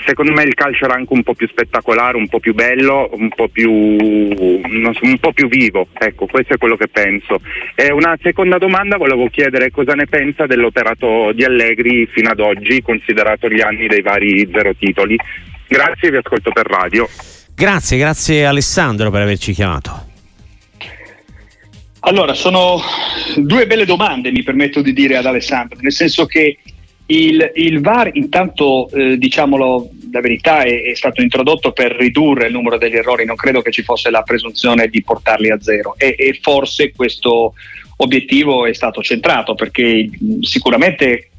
secondo 0.04 0.32
me 0.32 0.44
il 0.44 0.56
calcio 0.56 0.86
era 0.86 0.96
anche 0.96 1.14
un 1.14 1.22
po' 1.22 1.36
più 1.36 1.48
spettacolare, 1.48 2.18
un 2.18 2.28
po' 2.28 2.40
più 2.40 2.56
bello, 2.56 3.10
un 3.14 3.30
po' 3.30 3.48
più, 3.50 3.70
so, 3.70 5.00
un 5.04 5.18
po 5.20 5.32
più 5.32 5.48
vivo. 5.48 5.88
Ecco, 5.94 6.26
questo 6.26 6.56
è 6.56 6.58
quello 6.58 6.76
che 6.76 6.88
penso. 6.88 7.40
E 7.76 7.92
una 7.92 8.18
seconda 8.22 8.58
domanda 8.58 8.98
volevo 8.98 9.28
chiedere 9.30 9.70
cosa 9.70 9.94
ne 9.94 10.08
pensa 10.08 10.48
dell'operato 10.48 11.32
di 11.34 11.44
Allegri 11.44 12.08
fino 12.08 12.30
ad 12.30 12.40
oggi, 12.40 12.82
considerato 12.82 13.48
gli 13.48 13.62
anni 13.62 13.88
dei 13.88 14.02
vari 14.02 14.50
zero 14.52 14.74
titoli. 14.74 15.16
Grazie, 15.68 16.10
vi 16.10 16.18
ascolto 16.18 16.52
per 16.52 16.66
radio. 16.66 17.08
Grazie, 17.56 17.98
grazie 17.98 18.46
Alessandro 18.46 19.12
per 19.12 19.22
averci 19.22 19.54
chiamato. 19.54 20.12
Allora, 22.06 22.34
sono 22.34 22.82
due 23.38 23.66
belle 23.66 23.86
domande, 23.86 24.32
mi 24.32 24.44
permetto 24.44 24.82
di 24.82 24.92
dire 24.92 25.16
ad 25.16 25.26
Alessandro, 25.26 25.78
nel 25.80 25.94
senso 25.94 26.26
che 26.26 26.58
il, 27.14 27.52
il 27.56 27.82
VAR 27.82 28.10
intanto, 28.14 28.90
eh, 28.90 29.18
diciamolo 29.18 29.90
la 30.12 30.22
verità, 30.22 30.64
è, 30.64 30.84
è, 30.84 30.96
stato 30.96 31.22
introdotto 31.22 31.72
per 31.72 31.96
ridurre 31.96 32.48
il 32.48 32.54
numero 32.54 32.78
degli 32.78 32.96
errori, 32.96 33.26
non 33.26 33.36
credo 33.36 33.62
che 33.62 33.72
ci 33.72 33.84
fosse 33.84 34.10
la 34.10 34.22
presunzione 34.22 34.88
di 34.88 35.04
portarli 35.04 35.50
a 35.50 35.62
zero. 35.62 35.96
E, 35.98 36.16
e 36.18 36.40
forse 36.42 36.92
questo 36.92 37.54
obiettivo 37.98 38.66
è 38.66 38.74
stato 38.74 39.02
centrato 39.02 39.56
perché 39.56 40.10
sicuramente 40.42 41.30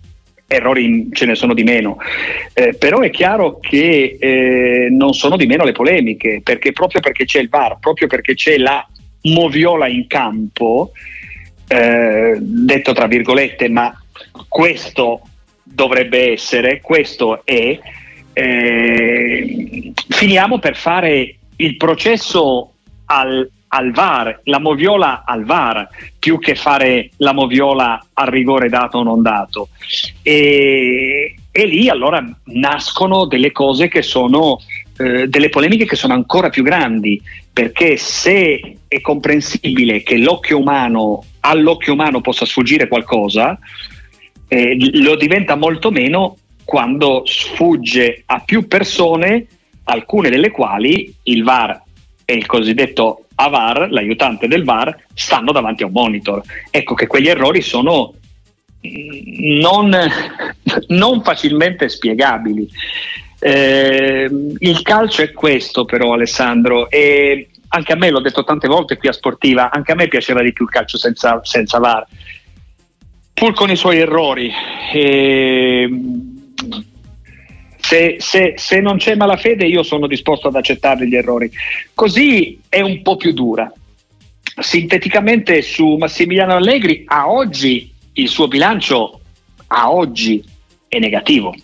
errori 0.47 1.09
ce 1.13 1.27
ne 1.27 1.35
sono 1.35 1.55
di 1.55 1.65
meno, 1.65 1.97
eh, 2.53 2.75
però 2.75 3.01
è 3.01 3.11
chiaro 3.11 3.59
che 3.59 4.17
eh, 4.21 4.89
non 4.91 5.15
sono 5.15 5.37
di 5.37 5.47
meno 5.47 5.65
le 5.65 5.73
polemiche, 5.73 6.41
perché 6.43 6.73
proprio 6.73 7.01
perché 7.01 7.25
c'è 7.25 7.41
il 7.41 7.49
VAR, 7.49 7.79
proprio 7.81 8.07
perché 8.07 8.35
c'è 8.35 8.59
la 8.59 8.87
moviola 9.23 9.89
in 9.89 10.07
campo, 10.07 10.93
eh, 11.67 12.37
detto 12.39 12.93
tra 12.93 13.07
virgolette, 13.07 13.69
ma 13.69 13.93
questo 14.49 15.23
dovrebbe 15.75 16.33
essere, 16.33 16.81
questo 16.81 17.45
è, 17.45 17.79
eh, 18.33 19.93
finiamo 20.09 20.59
per 20.59 20.77
fare 20.77 21.37
il 21.57 21.77
processo 21.77 22.73
al, 23.07 23.49
al 23.69 23.91
VAR, 23.93 24.41
la 24.45 24.61
moviola 24.61 25.25
al 25.27 25.45
VAR, 25.45 25.89
più 26.19 26.39
che 26.39 26.55
fare 26.55 27.11
la 27.19 27.33
moviola 27.33 28.07
al 28.13 28.29
rigore 28.29 28.69
dato 28.69 28.99
o 28.99 29.03
non 29.03 29.21
dato. 29.21 29.69
E, 30.23 31.35
e 31.51 31.67
lì 31.67 31.89
allora 31.89 32.25
nascono 32.45 33.27
delle 33.27 33.53
cose 33.53 33.89
che 33.89 34.03
sono 34.03 34.59
eh, 34.97 35.27
delle 35.27 35.49
polemiche 35.49 35.87
che 35.87 35.97
sono 35.97 36.15
ancora 36.15 36.51
più 36.51 36.63
grandi, 36.63 37.21
perché 37.53 37.97
se 37.97 38.77
è 38.87 39.01
comprensibile 39.01 40.05
che 40.05 40.17
l'occhio 40.19 40.59
umano, 40.59 41.25
all'occhio 41.41 41.95
umano 41.95 42.21
possa 42.21 42.47
sfuggire 42.47 42.87
qualcosa, 42.87 43.59
eh, 44.55 44.77
lo 45.01 45.17
diventa 45.17 45.57
molto 45.57 45.91
meno 45.91 46.37
quando 46.65 47.23
sfugge 47.27 48.23
a 48.27 48.41
più 48.41 48.69
persone, 48.69 49.47
alcune 49.85 50.31
delle 50.31 50.51
quali 50.51 51.13
il 51.25 51.43
VAR 51.43 51.83
e 52.25 52.35
il 52.35 52.47
cosiddetto 52.47 53.25
AVAR, 53.35 53.91
l'aiutante 53.91 54.47
del 54.47 54.63
VAR, 54.63 54.97
stanno 55.13 55.51
davanti 55.51 55.83
a 55.83 55.87
un 55.87 55.93
monitor. 55.93 56.43
Ecco 56.71 56.95
che 56.95 57.09
quegli 57.09 57.29
errori 57.29 57.61
sono 57.63 58.15
mm, 58.87 59.59
non, 59.61 59.95
non 60.89 61.23
facilmente 61.23 61.89
spiegabili. 61.89 62.69
Eh, 63.41 64.31
il 64.59 64.83
calcio 64.83 65.21
è 65.21 65.33
questo 65.33 65.85
però 65.85 66.15
Alessandro 66.15 66.89
e 66.89 67.49
anche 67.69 67.93
a 67.93 67.97
me 67.97 68.09
l'ho 68.09 68.21
detto 68.21 68.45
tante 68.45 68.69
volte 68.69 68.97
qui 68.97 69.09
a 69.09 69.13
Sportiva, 69.13 69.71
anche 69.71 69.93
a 69.93 69.97
me 69.97 70.09
piaceva 70.09 70.41
di 70.43 70.53
più 70.53 70.65
il 70.65 70.71
calcio 70.71 70.97
senza, 70.97 71.41
senza 71.43 71.79
VAR, 71.79 72.07
pur 73.35 73.53
con 73.53 73.71
i 73.71 73.77
suoi 73.77 73.99
errori. 73.99 74.51
Eh, 74.93 75.91
se, 77.77 78.17
se, 78.19 78.55
se, 78.57 78.81
non 78.81 78.97
c'è 78.97 79.15
malafede 79.15 79.67
io 79.67 79.83
sono 79.83 80.07
disposto 80.07 80.49
ad 80.49 80.55
accettare 80.55 81.07
gli 81.07 81.17
errori. 81.17 81.51
Così 81.93 82.59
è 82.69 82.81
un 82.81 83.03
po' 83.03 83.17
più 83.17 83.33
dura. 83.33 83.71
Sinteticamente 84.57 85.61
su 85.61 85.97
Massimiliano 85.97 86.55
Allegri, 86.55 87.03
a 87.07 87.29
oggi 87.29 87.93
il 88.15 88.29
suo 88.29 88.49
bilancio 88.49 89.21
a 89.67 89.91
oggi 89.91 90.43
è 90.89 90.99
negativo. 90.99 91.55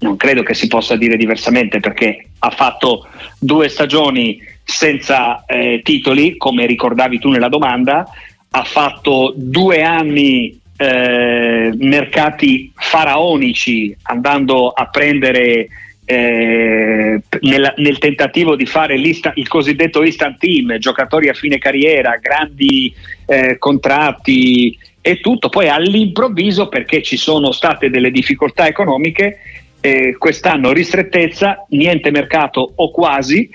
Non 0.00 0.16
credo 0.16 0.42
che 0.42 0.54
si 0.54 0.68
possa 0.68 0.94
dire 0.94 1.16
diversamente 1.16 1.80
perché 1.80 2.28
ha 2.38 2.50
fatto 2.50 3.08
due 3.38 3.68
stagioni 3.68 4.40
senza 4.62 5.44
eh, 5.46 5.80
titoli, 5.82 6.36
come 6.36 6.66
ricordavi 6.66 7.18
tu 7.18 7.30
nella 7.30 7.48
domanda, 7.48 8.06
ha 8.50 8.64
fatto 8.64 9.32
due 9.34 9.82
anni 9.82 10.60
eh, 10.80 11.72
mercati 11.76 12.70
faraonici 12.72 13.96
andando 14.02 14.68
a 14.68 14.86
prendere 14.86 15.66
eh, 16.04 17.20
nel, 17.40 17.74
nel, 17.76 17.98
tentativo 17.98 18.54
di 18.54 18.64
fare 18.64 18.94
il 18.94 19.48
cosiddetto 19.48 20.04
instant 20.04 20.38
team, 20.38 20.78
giocatori 20.78 21.28
a 21.28 21.34
fine 21.34 21.58
carriera, 21.58 22.16
grandi 22.16 22.94
eh, 23.26 23.58
contratti 23.58 24.78
e 25.00 25.20
tutto, 25.20 25.48
poi 25.48 25.68
all'improvviso 25.68 26.68
perché 26.68 27.02
ci 27.02 27.16
sono 27.16 27.50
state 27.50 27.90
delle 27.90 28.12
difficoltà 28.12 28.68
economiche, 28.68 29.40
eh, 29.80 30.14
quest'anno 30.16 30.72
ristrettezza, 30.72 31.66
niente 31.70 32.12
mercato 32.12 32.72
o 32.76 32.90
quasi, 32.90 33.50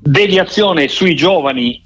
deviazione 0.00 0.88
sui 0.88 1.14
giovani 1.14 1.83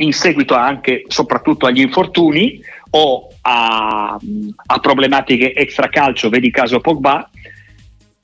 in 0.00 0.12
seguito 0.12 0.54
anche 0.54 1.04
soprattutto 1.08 1.66
agli 1.66 1.80
infortuni 1.80 2.60
o 2.90 3.28
a, 3.42 4.18
a 4.66 4.78
problematiche 4.78 5.54
extracalcio, 5.54 6.28
vedi 6.28 6.50
caso 6.50 6.80
Pogba. 6.80 7.28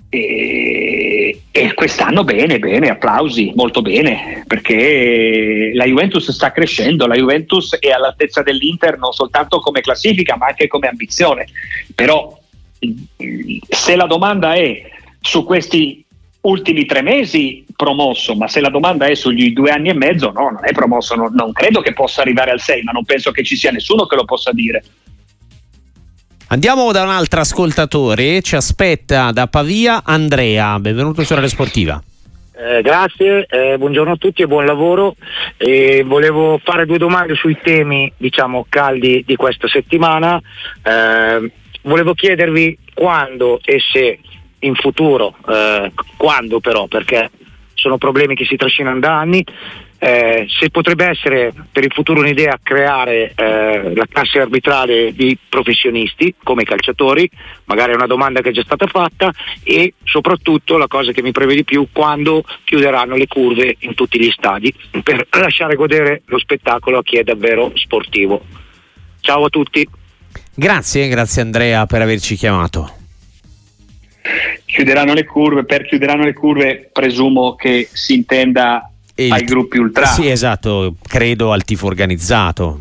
E, 0.09 1.41
e, 1.51 1.75
quest'anno 1.75 2.23
bene, 2.23 2.59
bene, 2.59 2.89
applausi, 2.89 3.53
molto 3.55 3.83
bene, 3.83 4.45
perché 4.47 5.73
la 5.75 5.85
Juventus 5.85 6.31
sta 6.31 6.53
crescendo, 6.53 7.07
la 7.07 7.17
Juventus 7.17 7.77
è 7.79 7.91
all'altezza 7.91 8.43
dell'Inter 8.43 8.99
non 8.99 9.13
soltanto 9.13 9.59
come 9.59 9.81
classifica 9.81 10.37
ma 10.37 10.47
anche 10.47 10.69
come 10.69 10.89
ambizione. 10.89 11.47
Però 11.95 12.39
se 13.69 13.97
la 13.97 14.07
domanda 14.07 14.55
è 14.55 14.83
su 15.21 15.45
questi 15.45 16.06
ultimi 16.49 16.85
tre 16.87 17.03
mesi 17.03 17.65
promosso, 17.75 18.35
ma 18.35 18.49
se 18.49 18.61
la 18.61 18.71
domanda 18.71 19.07
è 19.07 19.15
sugli 19.15 19.53
due 19.53 19.71
anni 19.71 19.91
e 19.91 19.95
mezzo, 19.95 20.31
no, 20.31 20.51
non 20.51 20.61
è 20.63 20.73
promosso, 20.73 21.15
no, 21.15 21.31
non 21.33 21.53
credo 21.53 21.81
che 21.81 21.93
possa 21.93 22.23
arrivare 22.23 22.51
al 22.51 22.61
6, 22.61 22.83
ma 22.83 22.93
non 22.93 23.05
penso 23.05 23.31
che 23.31 23.45
ci 23.45 23.57
sia 23.57 23.71
nessuno 23.71 24.07
che 24.07 24.17
lo 24.17 24.25
possa 24.25 24.53
dire. 24.53 24.83
Andiamo 26.49 26.93
da 26.93 27.03
un 27.03 27.11
altro 27.11 27.41
ascoltatore, 27.41 28.41
ci 28.41 28.55
aspetta 28.55 29.33
da 29.33 29.49
Pavia 29.49 30.03
Andrea, 30.05 30.79
benvenuto 30.79 31.25
su 31.25 31.35
Radio 31.35 31.49
Sportiva. 31.49 32.03
Eh, 32.59 32.81
grazie, 32.81 33.47
eh, 33.51 33.77
buongiorno 33.77 34.13
a 34.13 34.17
tutti 34.17 34.43
e 34.43 34.47
buon 34.47 34.65
lavoro. 34.65 35.17
Eh, 35.59 36.05
volevo 36.07 36.59
fare 36.63 36.87
due 36.87 36.97
domande 36.97 37.35
sui 37.35 37.59
temi 37.63 38.11
diciamo, 38.17 38.65
caldi 38.69 39.25
di 39.27 39.37
questa 39.37 39.69
settimana. 39.69 40.41
Eh, 40.83 41.51
volevo 41.83 42.15
chiedervi 42.15 42.79
quando 42.95 43.61
e 43.63 43.79
se 43.93 44.21
in 44.67 44.75
futuro, 44.75 45.35
eh, 45.49 45.93
quando 46.17 46.61
però, 46.61 46.87
perché 46.87 47.31
sono 47.75 47.99
problemi 47.99 48.35
che 48.35 48.45
si 48.45 48.57
trascinano 48.57 48.99
da 48.99 49.19
anni, 49.19 49.45
eh, 49.99 50.47
se 50.49 50.71
potrebbe 50.71 51.07
essere 51.07 51.53
per 51.73 51.85
il 51.85 51.93
futuro 51.93 52.21
un'idea 52.21 52.59
creare 52.63 53.33
eh, 53.35 53.95
la 53.95 54.07
classe 54.07 54.41
arbitrale 54.41 55.13
di 55.13 55.37
professionisti 55.49 56.35
come 56.43 56.65
calciatori, 56.65 57.29
magari 57.65 57.93
è 57.93 57.95
una 57.95 58.07
domanda 58.07 58.41
che 58.41 58.51
è 58.51 58.53
già 58.53 58.63
stata 58.63 58.87
fatta 58.87 59.33
e 59.63 59.95
soprattutto 60.05 60.77
la 60.77 60.87
cosa 60.87 61.13
che 61.13 61.23
mi 61.23 61.33
preve 61.33 61.55
di 61.55 61.65
più 61.65 61.89
quando 61.93 62.45
chiuderanno 62.65 63.17
le 63.17 63.27
curve 63.27 63.77
in 63.81 63.95
tutti 63.95 64.21
gli 64.21 64.31
stadi 64.31 64.73
per 65.03 65.27
lasciare 65.31 65.77
godere 65.77 66.23
lo 66.27 66.39
spettacolo 66.39 66.99
a 66.99 67.03
chi 67.03 67.17
è 67.17 67.23
davvero 67.23 67.73
sportivo. 67.75 68.45
Ciao 69.21 69.45
a 69.45 69.49
tutti. 69.49 69.89
Grazie, 70.55 71.09
grazie 71.09 71.43
Andrea 71.43 71.87
per 71.87 72.03
averci 72.03 72.37
chiamato 72.37 73.06
chiuderanno 74.77 75.15
le 75.15 75.25
curve, 75.25 75.65
per 75.65 75.87
chiuderanno 75.87 76.23
le 76.23 76.35
curve 76.35 76.91
presumo 76.93 77.55
che 77.55 77.89
si 77.91 78.13
intenda 78.13 78.91
il, 79.15 79.33
ai 79.33 79.45
gruppi 79.45 79.79
ultra. 79.79 80.05
Sì, 80.05 80.29
esatto, 80.29 80.97
credo 81.03 81.53
al 81.53 81.65
tifo 81.65 81.87
organizzato. 81.87 82.81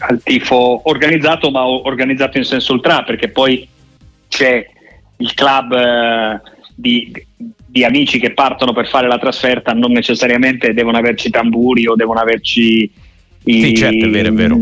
Al 0.00 0.22
tifo 0.22 0.82
organizzato, 0.84 1.50
ma 1.50 1.64
organizzato 1.64 2.36
in 2.36 2.44
senso 2.44 2.74
ultra, 2.74 3.02
perché 3.02 3.28
poi 3.28 3.66
c'è 4.28 4.68
il 5.16 5.32
club 5.32 5.72
eh, 5.72 6.40
di, 6.74 7.10
di, 7.66 7.82
amici 7.82 8.20
che 8.20 8.32
partono 8.32 8.74
per 8.74 8.86
fare 8.86 9.08
la 9.08 9.18
trasferta, 9.18 9.72
non 9.72 9.92
necessariamente 9.92 10.74
devono 10.74 10.98
averci 10.98 11.30
tamburi 11.30 11.86
o 11.86 11.94
devono 11.94 12.20
averci 12.20 12.92
i, 13.44 13.62
sì, 13.62 13.74
certo, 13.74 14.04
è 14.04 14.10
vero, 14.10 14.28
è 14.28 14.32
vero. 14.32 14.58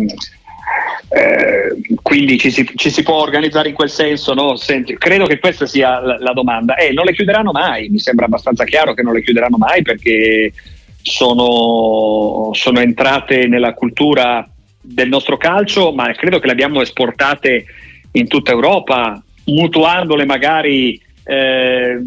Eh, 1.10 1.96
quindi 2.02 2.38
ci 2.38 2.50
si, 2.50 2.68
ci 2.74 2.90
si, 2.90 3.02
può 3.02 3.14
organizzare 3.14 3.70
in 3.70 3.74
quel 3.74 3.88
senso, 3.88 4.34
no? 4.34 4.56
Senti, 4.56 4.96
credo 4.98 5.24
che 5.24 5.38
questa 5.38 5.64
sia 5.66 6.00
la, 6.00 6.18
la 6.18 6.32
domanda. 6.32 6.74
Eh, 6.74 6.92
non 6.92 7.06
le 7.06 7.14
chiuderanno 7.14 7.50
mai, 7.50 7.88
mi 7.88 7.98
sembra 7.98 8.26
abbastanza 8.26 8.64
chiaro 8.64 8.92
che 8.92 9.02
non 9.02 9.14
le 9.14 9.22
chiuderanno 9.22 9.56
mai 9.56 9.82
perché 9.82 10.52
sono, 11.00 12.50
sono 12.52 12.80
entrate 12.80 13.46
nella 13.46 13.72
cultura 13.72 14.46
del 14.80 15.08
nostro 15.08 15.36
calcio, 15.36 15.92
ma 15.92 16.12
credo 16.12 16.38
che 16.38 16.46
le 16.46 16.52
abbiamo 16.52 16.82
esportate 16.82 17.64
in 18.12 18.26
tutta 18.26 18.52
Europa, 18.52 19.22
mutuandole 19.44 20.26
magari 20.26 21.00
eh, 21.24 21.98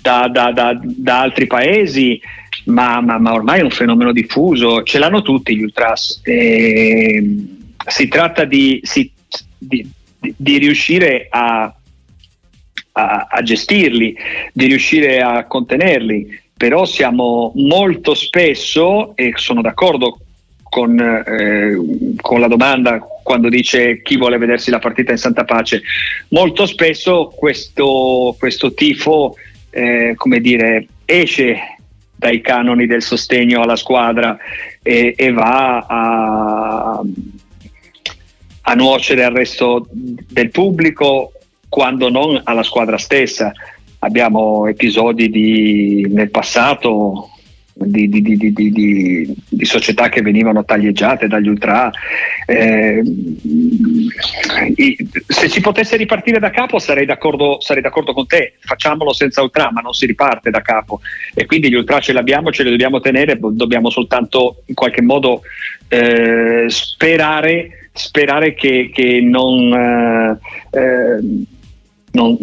da, 0.00 0.28
da, 0.28 0.50
da, 0.52 0.80
da 0.82 1.20
altri 1.20 1.46
paesi 1.46 2.20
ma, 2.64 3.00
ma, 3.00 3.18
ma, 3.18 3.32
ormai 3.32 3.60
è 3.60 3.64
un 3.64 3.70
fenomeno 3.70 4.12
diffuso, 4.12 4.82
ce 4.82 4.98
l'hanno 4.98 5.22
tutti 5.22 5.56
gli 5.56 5.62
ultras. 5.62 6.20
E, 6.22 7.46
si 7.86 8.08
tratta 8.08 8.44
di, 8.44 8.80
si, 8.82 9.10
di, 9.58 9.88
di 10.18 10.58
riuscire 10.58 11.26
a, 11.28 11.74
a, 12.92 13.26
a, 13.30 13.42
gestirli, 13.42 14.16
di 14.52 14.66
riuscire 14.66 15.20
a 15.20 15.46
contenerli, 15.46 16.40
però 16.56 16.84
siamo 16.84 17.52
molto 17.56 18.14
spesso, 18.14 19.16
e 19.16 19.32
sono 19.34 19.62
d'accordo 19.62 20.18
con, 20.62 20.98
eh, 20.98 22.16
con 22.20 22.40
la 22.40 22.48
domanda 22.48 23.00
quando 23.22 23.48
dice 23.48 24.00
chi 24.02 24.16
vuole 24.16 24.38
vedersi 24.38 24.70
la 24.70 24.78
partita 24.78 25.12
in 25.12 25.18
santa 25.18 25.44
pace, 25.44 25.82
molto 26.28 26.66
spesso 26.66 27.32
questo, 27.34 28.34
questo 28.38 28.72
tifo, 28.74 29.36
eh, 29.70 30.14
come 30.16 30.40
dire, 30.40 30.86
esce 31.04 31.58
dai 32.22 32.40
canoni 32.40 32.86
del 32.86 33.02
sostegno 33.02 33.62
alla 33.62 33.74
squadra 33.74 34.38
e, 34.80 35.12
e 35.16 35.32
va 35.32 35.78
a, 35.78 37.00
a 38.60 38.74
nuocere 38.74 39.24
al 39.24 39.32
resto 39.32 39.88
del 39.90 40.50
pubblico 40.50 41.32
quando 41.68 42.08
non 42.10 42.40
alla 42.44 42.62
squadra 42.62 42.96
stessa. 42.96 43.50
Abbiamo 43.98 44.68
episodi 44.68 45.30
di, 45.30 46.06
nel 46.10 46.30
passato 46.30 47.31
di, 47.74 48.08
di, 48.08 48.22
di, 48.22 48.52
di, 48.52 49.64
società 49.64 50.08
che 50.08 50.20
venivano 50.20 50.64
taglieggiate 50.64 51.26
dagli 51.26 51.48
ultra. 51.48 51.90
Eh, 52.46 53.02
se 55.26 55.48
si 55.48 55.60
potesse 55.60 55.96
ripartire 55.96 56.38
da 56.38 56.50
capo 56.50 56.78
sarei 56.78 57.06
d'accordo, 57.06 57.60
sarei 57.60 57.82
d'accordo, 57.82 58.12
con 58.12 58.26
te, 58.26 58.54
facciamolo 58.60 59.12
senza 59.12 59.42
ultra, 59.42 59.70
ma 59.72 59.80
non 59.80 59.92
si 59.92 60.06
riparte 60.06 60.50
da 60.50 60.60
capo 60.60 61.00
e 61.34 61.46
quindi 61.46 61.68
gli 61.68 61.74
ultra 61.74 62.00
ce 62.00 62.12
l'abbiamo, 62.12 62.50
ce 62.50 62.62
li 62.64 62.70
dobbiamo 62.70 63.00
tenere, 63.00 63.38
dobbiamo 63.38 63.90
soltanto 63.90 64.62
in 64.66 64.74
qualche 64.74 65.02
modo 65.02 65.42
eh, 65.88 66.66
sperare, 66.68 67.88
sperare 67.92 68.54
che, 68.54 68.90
che 68.92 69.20
non... 69.20 70.38
Eh, 70.70 70.78
eh 70.78 71.50
non, 72.14 72.36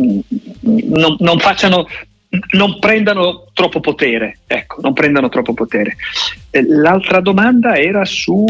non, 0.62 1.15
non, 1.19 1.38
facciano 1.38 1.88
non 2.51 2.77
prendano 2.79 3.45
troppo 3.53 3.79
potere, 3.79 4.39
ecco, 4.45 4.81
non 4.81 4.93
prendano 4.93 5.29
troppo 5.29 5.53
potere. 5.53 5.95
Eh, 6.51 6.63
l'altra 6.67 7.21
domanda 7.21 7.77
era 7.77 8.05
su... 8.05 8.45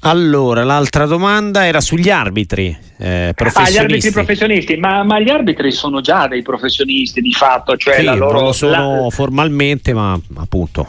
Allora, 0.00 0.62
l'altra 0.62 1.06
domanda 1.06 1.66
era 1.66 1.80
sugli 1.80 2.10
arbitri 2.10 2.76
eh, 2.98 3.32
professionisti. 3.34 3.78
Ah, 3.78 3.80
gli 3.80 3.84
arbitri 3.84 4.10
professionisti, 4.12 4.76
ma, 4.76 5.02
ma, 5.02 5.18
gli 5.18 5.30
arbitri 5.30 5.72
sono 5.72 6.00
già 6.00 6.28
dei 6.28 6.42
professionisti 6.42 7.20
di 7.20 7.32
fatto, 7.32 7.76
cioè 7.76 7.96
sì, 7.96 8.04
la 8.04 8.14
loro... 8.14 8.36
Non 8.36 8.44
lo 8.44 8.52
sono 8.52 9.04
la... 9.04 9.10
formalmente, 9.10 9.94
ma 9.94 10.18
appunto... 10.36 10.86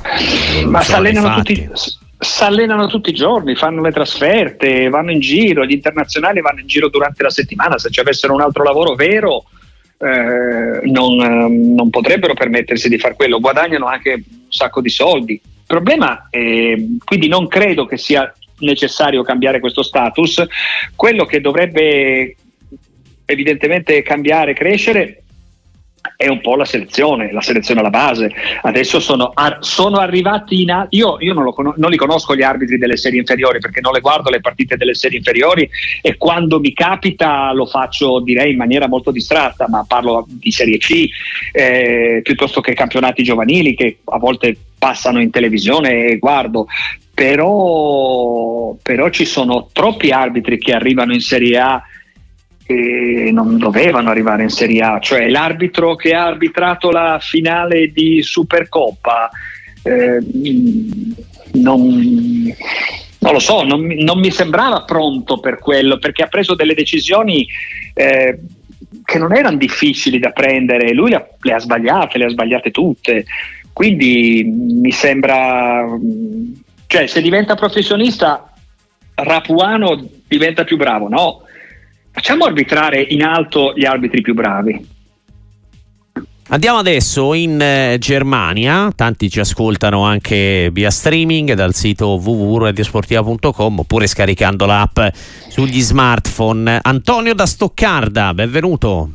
Ma 0.66 0.82
si 0.82 0.94
allenano 0.94 1.42
tutti 1.42 1.70
si 2.20 2.44
allenano 2.44 2.88
tutti 2.88 3.12
i 3.12 3.14
giorni, 3.14 3.56
fanno 3.56 3.82
le 3.82 3.92
trasferte, 3.92 4.90
vanno 4.90 5.12
in 5.12 5.20
giro, 5.20 5.64
gli 5.64 5.74
internazionali 5.74 6.42
vanno 6.42 6.62
in 6.62 6.68
giro 6.68 6.90
durante 6.90 7.22
la 7.22 7.30
settimana, 7.30 7.78
se 7.78 7.92
ci 7.92 8.00
avessero 8.00 8.34
un 8.34 8.42
altro 8.42 8.64
lavoro 8.64 8.96
vero 8.96 9.46
eh, 10.00 10.80
non, 10.84 11.20
ehm, 11.20 11.74
non, 11.74 11.90
potrebbero 11.90 12.34
permettersi 12.34 12.90
di 12.90 13.00
fare 13.00 13.16
quello, 13.16 13.40
guadagnano 13.40 13.88
anche 13.88 14.14
un 14.14 14.52
sacco 14.52 14.82
di 14.82 14.90
soldi. 14.90 15.34
Il 15.34 15.64
problema 15.66 16.28
è, 16.30 16.76
quindi 17.04 17.28
non 17.28 17.48
credo 17.48 17.86
che 17.86 17.98
sia 17.98 18.32
necessario 18.60 19.24
cambiare 19.24 19.60
questo 19.60 19.84
status, 19.84 20.46
quello 20.96 21.26
che 21.26 21.42
dovrebbe 21.42 22.36
evidentemente 23.26 24.02
cambiare, 24.02 24.54
crescere 24.54 25.24
è 26.16 26.28
un 26.28 26.42
po' 26.42 26.56
la 26.56 26.66
selezione, 26.66 27.32
la 27.32 27.42
selezione 27.42 27.80
alla 27.80 27.90
base. 27.90 28.32
Adesso 28.62 29.00
sono, 29.00 29.34
sono 29.60 29.98
arrivati 29.98 30.62
in... 30.62 30.72
A- 30.72 30.88
io, 30.90 31.18
io 31.20 31.34
non, 31.34 31.44
lo, 31.44 31.56
non, 31.76 31.90
li 31.90 31.98
conosco 31.98 32.36
gli 32.36 32.44
arbitri 32.44 32.78
delle 32.78 32.98
serie 32.98 33.20
inferiori 33.20 33.60
perché 33.60 33.82
non 33.82 33.94
le 33.94 34.00
guardo 34.00 34.30
le 34.30 34.42
partite 34.42 34.78
delle 34.78 34.94
serie 34.94 35.18
inferiori 35.18 35.70
e 36.02 36.18
quando 36.18 36.60
mi 36.60 36.74
capita 36.74 37.52
lo 37.54 37.66
faccio 37.66 38.20
direi 38.22 38.52
in 38.52 38.58
maniera 38.58 38.88
molto 38.88 39.12
distratta, 39.12 39.68
ma 39.68 39.86
parlo 39.88 40.26
di 40.28 40.52
Serie 40.52 40.78
C 40.78 41.08
eh, 41.52 42.22
piuttosto 42.24 42.62
che 42.62 42.74
campionati 42.74 43.24
giovanili 43.24 43.76
che 43.76 44.00
a 44.06 44.18
volte 44.18 44.56
passano 44.78 45.22
in 45.22 45.30
televisione 45.30 46.06
e 46.06 46.18
guardo. 46.18 46.68
Però, 47.14 48.76
però 48.84 49.10
ci 49.10 49.26
sono 49.26 49.70
troppi 49.74 50.12
arbitri 50.12 50.60
che 50.60 50.74
arrivano 50.74 51.14
in 51.14 51.20
Serie 51.20 51.58
A 51.58 51.82
che 52.68 53.30
non 53.32 53.58
dovevano 53.58 54.10
arrivare 54.10 54.44
in 54.44 54.50
Serie 54.50 54.82
A, 54.82 55.00
cioè 55.00 55.30
l'arbitro 55.30 55.96
che 55.96 56.14
ha 56.14 56.26
arbitrato 56.26 56.92
la 56.92 57.18
finale 57.22 57.94
di 57.94 58.22
Supercoppa 58.22 59.30
eh, 59.84 60.20
non, 61.54 62.54
non, 63.20 63.34
lo 63.34 63.40
so, 63.40 63.64
non, 63.64 63.86
non, 63.86 64.20
mi 64.20 64.32
sembrava 64.32 64.84
pronto 64.84 65.40
per 65.40 65.60
quello 65.60 65.98
perché 65.98 66.24
ha 66.24 66.28
preso 66.28 66.56
delle 66.56 66.74
decisioni 66.74 67.48
eh, 67.94 68.38
che 69.06 69.18
non 69.18 69.34
erano 69.34 69.56
difficili 69.56 70.20
da 70.20 70.32
prendere, 70.32 70.94
lui 70.94 71.12
le 71.12 71.16
ha, 71.16 71.28
le 71.40 71.54
ha 71.54 71.60
sbagliate, 71.60 72.18
le 72.18 72.26
ha 72.26 72.30
sbagliate 72.30 72.72
tutte, 72.72 73.26
quindi 73.72 74.44
mi 74.44 74.92
sembra, 74.92 75.86
cioè 76.88 77.08
se 77.08 77.22
diventa 77.22 77.56
professionista 77.56 78.52
Rapuano 79.14 80.06
diventa 80.28 80.66
più 80.66 80.76
bravo, 80.76 81.08
no? 81.08 81.44
Facciamo 82.18 82.46
arbitrare 82.46 83.00
in 83.00 83.22
alto 83.22 83.74
gli 83.76 83.86
arbitri 83.86 84.22
più 84.22 84.34
bravi. 84.34 84.88
Andiamo 86.48 86.80
adesso 86.80 87.36
in 87.36 87.62
eh, 87.62 87.98
Germania, 88.00 88.92
tanti 88.96 89.30
ci 89.30 89.40
ascoltano 89.40 90.02
anche 90.02 90.72
via 90.74 90.90
streaming 90.90 91.54
dal 91.54 91.76
sito 91.76 92.20
www.radiosportiva.com 92.20 93.80
oppure 93.80 94.08
scaricando 94.08 94.66
l'app 94.66 94.98
sugli 95.48 95.80
smartphone. 95.80 96.80
Antonio 96.82 97.36
da 97.36 97.46
Stoccarda, 97.46 98.34
benvenuto. 98.34 99.12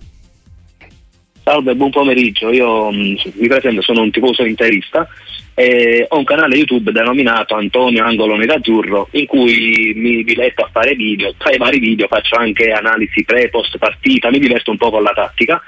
Salve, 1.42 1.74
buon 1.74 1.90
pomeriggio. 1.90 2.52
Io 2.52 2.92
mm, 2.92 3.14
mi 3.34 3.48
presento, 3.48 3.82
sono 3.82 4.02
un 4.02 4.12
tifoso 4.12 4.44
interista 4.44 5.08
e 5.54 6.06
ho 6.08 6.18
un 6.18 6.24
canale 6.24 6.56
YouTube 6.56 6.92
denominato 6.92 7.54
Antonio 7.54 8.04
Angolo 8.04 8.36
Nerazzurro 8.36 9.08
in 9.12 9.26
cui 9.26 9.92
mi 9.94 10.24
diletto 10.24 10.62
a 10.62 10.70
fare 10.72 10.94
video. 10.94 11.34
Tra 11.36 11.52
i 11.52 11.58
vari 11.58 11.78
video 11.78 12.06
faccio 12.08 12.36
anche 12.36 12.70
analisi 12.72 13.24
pre-post 13.24 13.78
partita, 13.78 14.30
mi 14.30 14.38
diverto 14.38 14.70
un 14.70 14.76
po' 14.76 14.90
con 14.90 15.02
la 15.02 15.12
tattica 15.12 15.62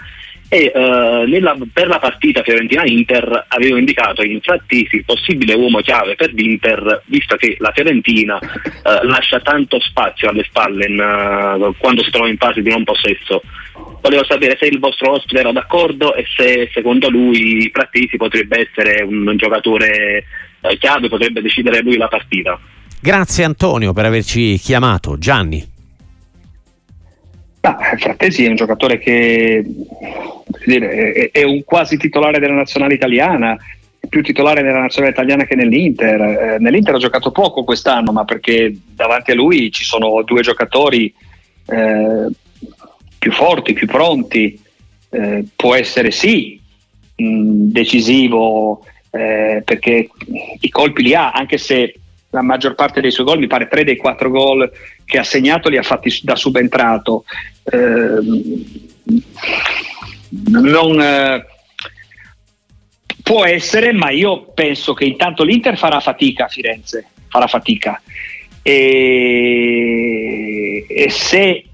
e 0.49 0.71
uh, 0.75 1.27
nella, 1.27 1.57
per 1.73 1.89
la 1.89 1.99
partita 1.99 2.43
Fiorentina-Inter 2.43 3.47
avevo 3.49 3.77
indicato 3.77 4.23
in 4.23 4.41
Frattesi 4.41 4.97
il 4.97 5.05
possibile 5.05 5.55
uomo 5.55 5.81
chiave 5.81 6.17
per 6.17 6.33
l'Inter 6.33 7.03
visto 7.07 7.37
che 7.37 7.57
la 7.59 7.73
Fiorentina 7.75 8.37
uh, 8.37 9.07
lascia 9.07 9.41
tanto 9.41 9.81
spazio 9.81 10.29
alle 10.29 10.45
spalle 10.45 10.87
in, 10.87 10.99
uh, 11.01 11.75
quando 11.79 12.03
si 12.03 12.11
trova 12.11 12.29
in 12.29 12.37
fase 12.37 12.61
di 12.61 12.71
non 12.71 12.85
possesso 12.85 13.43
volevo 14.05 14.25
sapere 14.25 14.57
se 14.59 14.67
il 14.67 14.79
vostro 14.79 15.13
ospite 15.13 15.41
era 15.41 15.53
d'accordo 15.53 16.15
e 16.15 16.25
se 16.37 16.69
secondo 16.73 17.09
lui 17.09 17.71
Frattesi 17.73 18.17
potrebbe 18.19 18.69
essere 18.69 19.03
un, 19.03 19.27
un 19.27 19.37
giocatore 19.37 20.25
chiave, 20.79 21.09
potrebbe 21.09 21.41
decidere 21.41 21.81
lui 21.81 21.97
la 21.97 22.09
partita. 22.09 22.59
Grazie 23.01 23.45
Antonio 23.45 23.93
per 23.95 24.05
averci 24.05 24.59
chiamato. 24.59 25.19
Gianni. 25.19 25.73
Ah, 27.63 27.79
Frattesi 27.97 28.45
è 28.45 28.49
un 28.49 28.57
giocatore 28.57 28.99
che 28.99 29.65
dire, 30.67 30.91
è, 31.13 31.31
è, 31.31 31.43
un 31.45 31.65
quasi 31.65 31.97
titolare 31.97 32.39
della 32.39 32.53
nazionale 32.53 32.93
italiana, 32.93 33.57
più 34.07 34.23
titolare 34.23 34.63
della 34.63 34.81
nazionale 34.81 35.13
italiana 35.13 35.45
che 35.45 35.55
nell'Inter. 35.55 36.21
Eh, 36.21 36.57
Nell'Inter 36.59 36.97
ha 36.97 36.99
giocato 36.99 37.31
poco 37.31 37.65
quest'anno, 37.65 38.13
ma 38.13 38.25
perché 38.25 38.75
davanti 38.95 39.31
a 39.31 39.35
lui 39.35 39.73
ci 39.73 39.85
sono 39.85 40.23
due 40.25 40.43
giocatori 40.43 41.13
eh, 41.67 42.27
più 43.25 43.33
forti, 43.33 43.73
più 43.73 43.87
pronti. 43.87 44.61
Eh, 45.09 45.47
può 45.57 45.75
essere 45.75 46.11
sì 46.11 46.61
mh, 47.17 47.71
decisivo 47.71 48.85
eh, 49.11 49.63
perché 49.65 50.11
i 50.61 50.69
colpi 50.69 51.03
li 51.03 51.15
ha, 51.15 51.31
anche 51.31 51.57
se 51.57 51.95
la 52.29 52.43
maggior 52.43 52.75
parte 52.75 53.01
dei 53.01 53.11
suoi 53.11 53.25
gol, 53.25 53.39
mi 53.39 53.47
pare 53.47 53.67
tre 53.67 53.83
dei 53.83 53.97
quattro 53.97 54.29
gol 54.29 54.71
che 55.07 55.19
ha 55.19 55.23
segnato 55.23 55.71
li 55.71 55.79
ha 55.79 55.83
fatti 55.83 56.15
da 56.23 56.37
subentrato. 56.37 57.25
Eh, 57.63 58.19
non, 60.51 61.45
può 63.23 63.47
essere, 63.47 63.93
ma 63.93 64.11
io 64.11 64.53
penso 64.53 64.93
che 64.93 65.07
intanto 65.07 65.45
l'Inter 65.45 65.79
farà 65.79 66.01
fatica 66.01 66.45
a 66.45 66.49
Firenze, 66.49 67.07
farà 67.29 67.47
fatica. 67.47 68.03
E, 68.61 69.55
e 70.89 71.11
se 71.11 71.65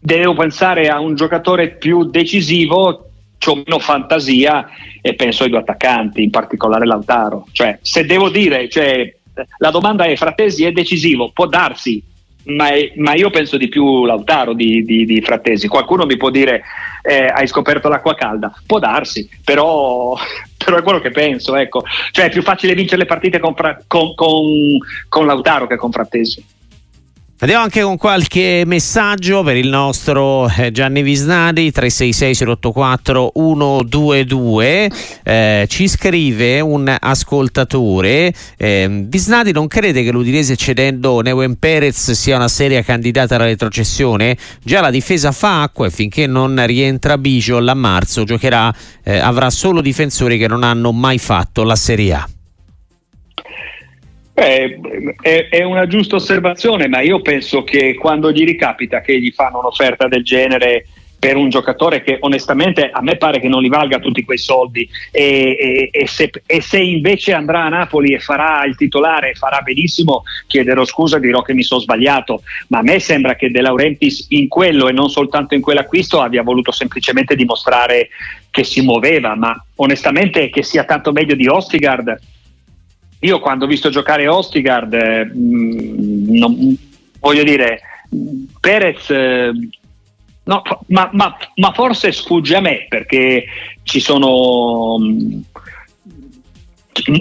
devo 0.00 0.34
pensare 0.34 0.88
a 0.88 0.98
un 0.98 1.14
giocatore 1.14 1.70
più 1.70 2.04
decisivo, 2.04 3.10
ho 3.46 3.54
meno 3.54 3.78
fantasia 3.78 4.68
e 5.00 5.14
penso 5.14 5.44
ai 5.44 5.50
due 5.50 5.58
attaccanti, 5.58 6.22
in 6.22 6.30
particolare 6.30 6.86
Lautaro. 6.86 7.46
Cioè, 7.52 7.78
se 7.82 8.04
devo 8.06 8.30
dire, 8.30 8.68
cioè, 8.68 9.14
la 9.58 9.70
domanda 9.70 10.04
è 10.04 10.16
Frattesi 10.16 10.64
è 10.64 10.72
decisivo, 10.72 11.30
può 11.32 11.46
darsi, 11.46 12.02
ma, 12.44 12.68
è, 12.68 12.92
ma 12.96 13.14
io 13.14 13.30
penso 13.30 13.56
di 13.56 13.68
più 13.68 14.04
Lautaro 14.04 14.54
di, 14.54 14.82
di, 14.84 15.04
di 15.04 15.20
Frattesi. 15.20 15.68
Qualcuno 15.68 16.06
mi 16.06 16.16
può 16.16 16.30
dire 16.30 16.62
eh, 17.02 17.26
hai 17.26 17.46
scoperto 17.46 17.88
l'acqua 17.88 18.14
calda, 18.14 18.52
può 18.66 18.78
darsi, 18.78 19.28
però, 19.44 20.16
però, 20.56 20.78
è 20.78 20.82
quello 20.82 21.00
che 21.00 21.10
penso. 21.10 21.56
Ecco. 21.56 21.82
Cioè 22.10 22.26
è 22.26 22.30
più 22.30 22.42
facile 22.42 22.74
vincere 22.74 23.02
le 23.02 23.06
partite 23.06 23.38
con, 23.38 23.54
con, 23.86 24.14
con, 24.14 24.78
con 25.08 25.26
Lautaro 25.26 25.66
che 25.66 25.76
con 25.76 25.92
Frattesi. 25.92 26.58
Andiamo 27.42 27.62
anche 27.62 27.80
con 27.80 27.96
qualche 27.96 28.64
messaggio 28.66 29.42
per 29.42 29.56
il 29.56 29.68
nostro 29.68 30.46
eh, 30.46 30.70
Gianni 30.72 31.00
Visnari 31.00 31.72
366 31.72 32.46
084 32.46 33.32
122 33.34 34.90
eh, 35.22 35.66
ci 35.66 35.88
scrive 35.88 36.60
un 36.60 36.94
ascoltatore 37.00 38.34
eh, 38.58 39.06
Visnari 39.08 39.52
non 39.52 39.68
crede 39.68 40.02
che 40.02 40.10
l'Udinese 40.10 40.54
cedendo 40.54 41.22
Neuen 41.22 41.58
Perez 41.58 42.10
sia 42.10 42.36
una 42.36 42.48
seria 42.48 42.82
candidata 42.82 43.36
alla 43.36 43.46
retrocessione? 43.46 44.36
Già 44.62 44.82
la 44.82 44.90
difesa 44.90 45.32
fa 45.32 45.62
acqua 45.62 45.86
e 45.86 45.90
finché 45.90 46.26
non 46.26 46.62
rientra 46.66 47.16
Bijol 47.16 47.66
a 47.66 47.74
marzo 47.74 48.24
giocherà 48.24 48.70
avrà 49.04 49.48
solo 49.48 49.80
difensori 49.80 50.36
che 50.36 50.46
non 50.46 50.62
hanno 50.62 50.92
mai 50.92 51.16
fatto 51.16 51.62
la 51.62 51.74
Serie 51.74 52.12
A 52.12 52.28
Eh, 54.32 54.80
è, 55.20 55.48
è, 55.50 55.62
una 55.64 55.86
giusta 55.86 56.16
osservazione, 56.16 56.88
ma 56.88 57.00
io 57.00 57.20
penso 57.20 57.62
che 57.62 57.94
quando 57.94 58.32
gli 58.32 58.44
ricapita 58.44 59.00
che 59.00 59.20
gli 59.20 59.30
fanno 59.32 59.58
un'offerta 59.58 60.08
del 60.08 60.24
genere 60.24 60.86
per 61.20 61.36
un 61.36 61.50
giocatore 61.50 62.02
che 62.02 62.16
onestamente 62.20 62.88
a 62.90 63.02
me 63.02 63.16
pare 63.16 63.40
che 63.40 63.48
non 63.48 63.60
li 63.60 63.68
valga 63.68 63.98
tutti 63.98 64.24
quei 64.24 64.38
soldi 64.38 64.88
e, 65.12 65.54
e, 65.60 65.88
e, 65.92 66.06
se, 66.06 66.30
e, 66.46 66.62
se, 66.62 66.78
invece 66.78 67.34
andrà 67.34 67.64
a 67.64 67.68
Napoli 67.68 68.14
e 68.14 68.20
farà 68.20 68.64
il 68.64 68.74
titolare 68.74 69.30
e 69.30 69.34
farà 69.34 69.60
benissimo 69.60 70.22
chiederò 70.46 70.82
scusa 70.86 71.18
dirò 71.18 71.42
che 71.42 71.52
mi 71.52 71.62
sono 71.62 71.82
sbagliato. 71.82 72.42
Ma 72.68 72.78
a 72.78 72.82
me 72.82 72.98
sembra 72.98 73.34
che 73.34 73.50
De 73.50 73.60
Laurentiis 73.60 74.28
in 74.30 74.48
quello 74.48 74.88
e 74.88 74.92
non 74.92 75.10
soltanto 75.10 75.54
in 75.54 75.60
quell'acquisto 75.60 76.22
abbia 76.22 76.42
voluto 76.42 76.72
semplicemente 76.72 77.36
dimostrare 77.36 78.08
che 78.50 78.64
si 78.64 78.80
muoveva 78.80 79.34
ma 79.36 79.62
onestamente 79.76 80.48
che 80.48 80.62
sia 80.62 80.84
tanto 80.84 81.12
meglio 81.12 81.34
di 81.34 81.46
Ostigard 81.46 82.18
io 83.20 83.38
quando 83.38 83.64
ho 83.64 83.68
visto 83.68 83.90
giocare 83.90 84.28
Ostigard 84.28 84.92
eh, 84.92 85.24
mh, 85.24 86.38
non, 86.38 86.76
voglio 87.20 87.42
dire 87.42 87.80
Perez 88.60 89.10
eh, 89.10 89.52
No, 90.42 90.62
ma, 90.88 91.08
ma, 91.12 91.36
ma, 91.56 91.72
forse 91.72 92.10
sfugge 92.10 92.56
a 92.56 92.60
me 92.60 92.86
perché 92.88 93.44
ci 93.84 94.00
sono 94.00 94.96
mm, 94.98 95.40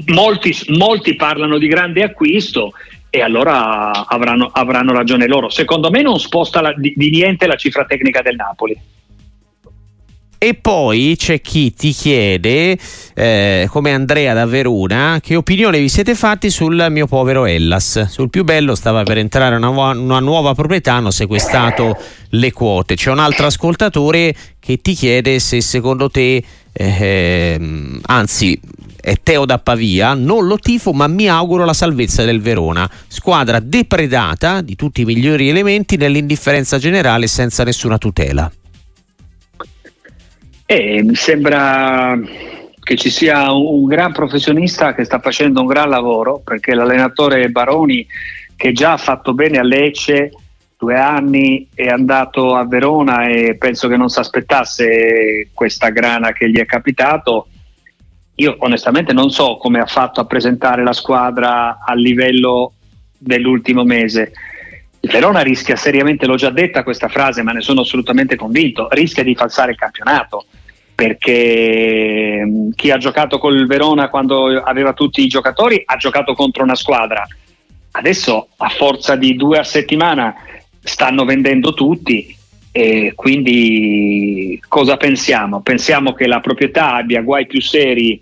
molti, 0.07 0.55
molti 0.69 1.15
parlano 1.15 1.59
di 1.59 1.67
grande 1.67 2.01
acquisto 2.01 2.71
e 3.09 3.21
allora 3.21 4.07
avranno, 4.07 4.49
avranno 4.51 4.93
ragione 4.93 5.27
loro. 5.27 5.49
Secondo 5.49 5.91
me 5.91 6.01
non 6.01 6.19
sposta 6.19 6.61
la, 6.61 6.73
di, 6.75 6.93
di 6.95 7.09
niente 7.11 7.45
la 7.45 7.55
cifra 7.55 7.85
tecnica 7.85 8.21
del 8.21 8.35
Napoli. 8.35 8.75
E 10.41 10.53
poi 10.53 11.15
c'è 11.17 11.41
chi 11.41 11.73
ti 11.73 11.91
chiede, 11.91 12.77
eh, 13.13 13.67
come 13.69 13.91
Andrea 13.91 14.33
da 14.33 14.45
Verona, 14.45 15.19
che 15.21 15.35
opinione 15.35 15.81
vi 15.81 15.89
siete 15.89 16.15
fatti 16.15 16.49
sul 16.49 16.87
mio 16.89 17.07
povero 17.07 17.45
Ellas. 17.45 18.07
Sul 18.07 18.29
più 18.29 18.45
bello 18.45 18.73
stava 18.73 19.03
per 19.03 19.17
entrare 19.17 19.57
una, 19.57 19.67
una 19.67 20.19
nuova 20.21 20.53
proprietà, 20.53 20.93
hanno 20.93 21.11
sequestrato 21.11 21.97
le 22.29 22.53
quote. 22.53 22.95
C'è 22.95 23.11
un 23.11 23.19
altro 23.19 23.47
ascoltatore 23.47 24.33
che 24.61 24.77
ti 24.77 24.93
chiede 24.93 25.39
se 25.39 25.59
secondo 25.59 26.09
te, 26.09 26.41
eh, 26.71 27.99
anzi 28.03 28.57
è 29.01 29.15
Teo 29.21 29.43
da 29.43 29.59
Pavia, 29.59 30.13
non 30.13 30.47
lo 30.47 30.57
tifo 30.57 30.93
ma 30.93 31.07
mi 31.07 31.27
auguro 31.27 31.65
la 31.65 31.73
salvezza 31.73 32.23
del 32.23 32.39
Verona, 32.39 32.89
squadra 33.09 33.59
depredata 33.59 34.61
di 34.61 34.77
tutti 34.77 35.01
i 35.01 35.05
migliori 35.05 35.49
elementi 35.49 35.97
nell'indifferenza 35.97 36.77
generale 36.77 37.27
senza 37.27 37.65
nessuna 37.65 37.97
tutela. 37.97 38.49
Eh, 40.71 41.01
mi 41.01 41.15
sembra 41.15 42.15
che 42.79 42.95
ci 42.95 43.09
sia 43.09 43.51
un, 43.51 43.87
gran 43.87 44.11
professionista 44.11 44.93
che 44.93 45.03
sta 45.03 45.17
facendo 45.17 45.61
un 45.61 45.65
gran 45.65 45.89
lavoro 45.89 46.43
perché 46.45 46.75
l'allenatore 46.75 47.49
Baroni 47.49 48.05
che 48.55 48.71
già 48.71 48.91
ha 48.91 48.97
fatto 48.97 49.33
bene 49.33 49.57
a 49.57 49.63
Lecce 49.63 50.29
due 50.77 50.95
anni 50.95 51.67
è 51.73 51.87
andato 51.87 52.53
a 52.53 52.67
Verona 52.67 53.25
e 53.25 53.55
penso 53.57 53.87
che 53.87 53.97
non 53.97 54.09
si 54.09 54.19
aspettasse 54.19 55.49
questa 55.55 55.89
grana 55.89 56.33
che 56.33 56.47
gli 56.51 56.59
è 56.59 56.67
capitato. 56.67 57.47
Io 58.35 58.55
onestamente 58.59 59.11
non 59.11 59.31
so 59.31 59.57
come 59.57 59.79
ha 59.79 59.87
fatto 59.87 60.21
a 60.21 60.25
presentare 60.25 60.83
la 60.83 60.93
squadra 60.93 61.79
a 61.83 61.95
livello 61.95 62.73
dell'ultimo 63.17 63.83
mese. 63.83 64.33
Il 64.99 65.09
Verona 65.09 65.39
rischia 65.39 65.75
seriamente, 65.75 66.27
l'ho 66.27 66.35
già 66.35 66.51
detta 66.51 66.83
questa 66.83 67.07
frase, 67.07 67.41
ma 67.41 67.53
ne 67.53 67.61
sono 67.61 67.81
assolutamente 67.81 68.35
convinto, 68.35 68.87
rischia 68.91 69.23
di 69.23 69.33
falsare 69.33 69.71
il 69.71 69.77
campionato 69.77 70.45
perché 70.99 72.43
mm, 72.45 72.71
chi 72.75 72.91
ha 72.91 72.97
giocato 72.97 73.37
col 73.37 73.65
Verona 73.67 74.09
quando 74.09 74.47
aveva 74.61 74.91
tutti 74.91 75.23
i 75.23 75.29
giocatori 75.29 75.81
ha 75.85 75.95
giocato 75.95 76.33
contro 76.33 76.63
una 76.63 76.75
squadra. 76.75 77.25
Adesso 77.91 78.49
a 78.57 78.67
forza 78.67 79.15
di 79.15 79.37
due 79.37 79.59
a 79.59 79.63
settimana 79.63 80.35
stanno 80.81 81.23
vendendo 81.23 81.73
tutti 81.73 82.35
e 82.73 83.13
quindi 83.15 84.61
cosa 84.67 84.97
pensiamo? 84.97 85.61
Pensiamo 85.61 86.11
che 86.11 86.27
la 86.27 86.41
proprietà 86.41 86.95
abbia 86.95 87.21
guai 87.21 87.47
più 87.47 87.61
seri 87.61 88.21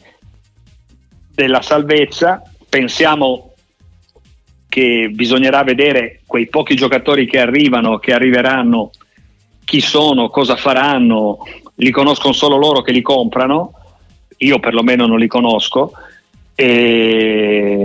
della 1.34 1.64
salvezza, 1.64 2.44
pensiamo 2.70 3.54
che 4.70 5.10
bisognerà 5.12 5.64
vedere 5.64 6.22
quei 6.28 6.48
pochi 6.48 6.76
giocatori 6.76 7.26
che 7.26 7.40
arrivano, 7.40 7.98
che 7.98 8.14
arriveranno, 8.14 8.92
chi 9.66 9.82
sono, 9.82 10.30
cosa 10.30 10.56
faranno, 10.56 11.40
li 11.80 11.92
conoscono 11.92 12.34
solo 12.34 12.58
loro 12.58 12.82
che 12.82 12.92
li 12.92 13.02
comprano, 13.02 13.74
io 14.38 14.60
perlomeno 14.60 15.06
non 15.06 15.20
li 15.20 15.28
conosco. 15.28 15.92
E 16.56 17.76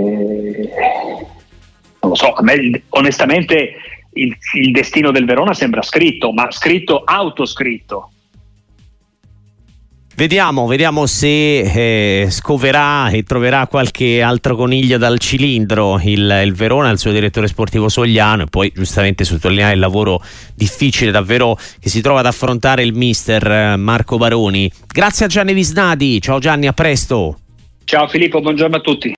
non 2.01 2.11
lo 2.11 2.15
so, 2.15 2.33
a 2.33 2.43
me 2.43 2.85
onestamente 2.91 3.75
il, 4.15 4.37
il 4.55 4.73
destino 4.73 5.11
del 5.11 5.25
Verona 5.25 5.55
sembra 5.55 5.83
scritto, 5.83 6.33
ma 6.33 6.51
scritto 6.51 7.03
autoscritto. 7.05 8.12
Vediamo, 10.23 10.69
vediamo 10.69 11.07
se 11.07 11.63
eh, 11.63 12.31
scoverà 12.31 13.11
e 13.11 13.25
troverà 13.25 13.67
qualche 13.67 14.23
altro 14.23 14.55
coniglio 14.55 14.97
dal 14.97 15.19
cilindro 15.19 15.99
il, 16.01 16.43
il, 16.45 16.53
Verona, 16.55 16.91
il 16.91 16.99
suo 17.01 17.11
direttore 17.11 17.49
sportivo 17.49 17.89
Sogliano 17.89 18.45
e 18.45 18.47
poi 18.47 18.71
giustamente 18.73 19.25
sottolineare 19.25 19.75
il 19.75 19.81
lavoro 19.81 20.23
difficile 20.55 21.11
davvero 21.11 21.59
che 21.81 21.89
si 21.89 22.01
trova 22.01 22.21
ad 22.21 22.27
affrontare 22.27 22.85
il 22.85 22.95
mister 22.95 23.45
eh, 23.51 23.77
Marco 23.77 24.17
Baroni. 24.17 24.71
Grazie 24.87 25.25
a 25.25 25.29
Gianni 25.29 25.55
Visnadi, 25.55 26.21
ciao 26.21 26.39
Gianni, 26.39 26.69
a 26.69 26.73
presto. 26.73 27.39
Ciao 27.83 28.07
Filippo, 28.07 28.41
buongiorno 28.41 28.77
a 28.77 28.81
tutti. 28.81 29.09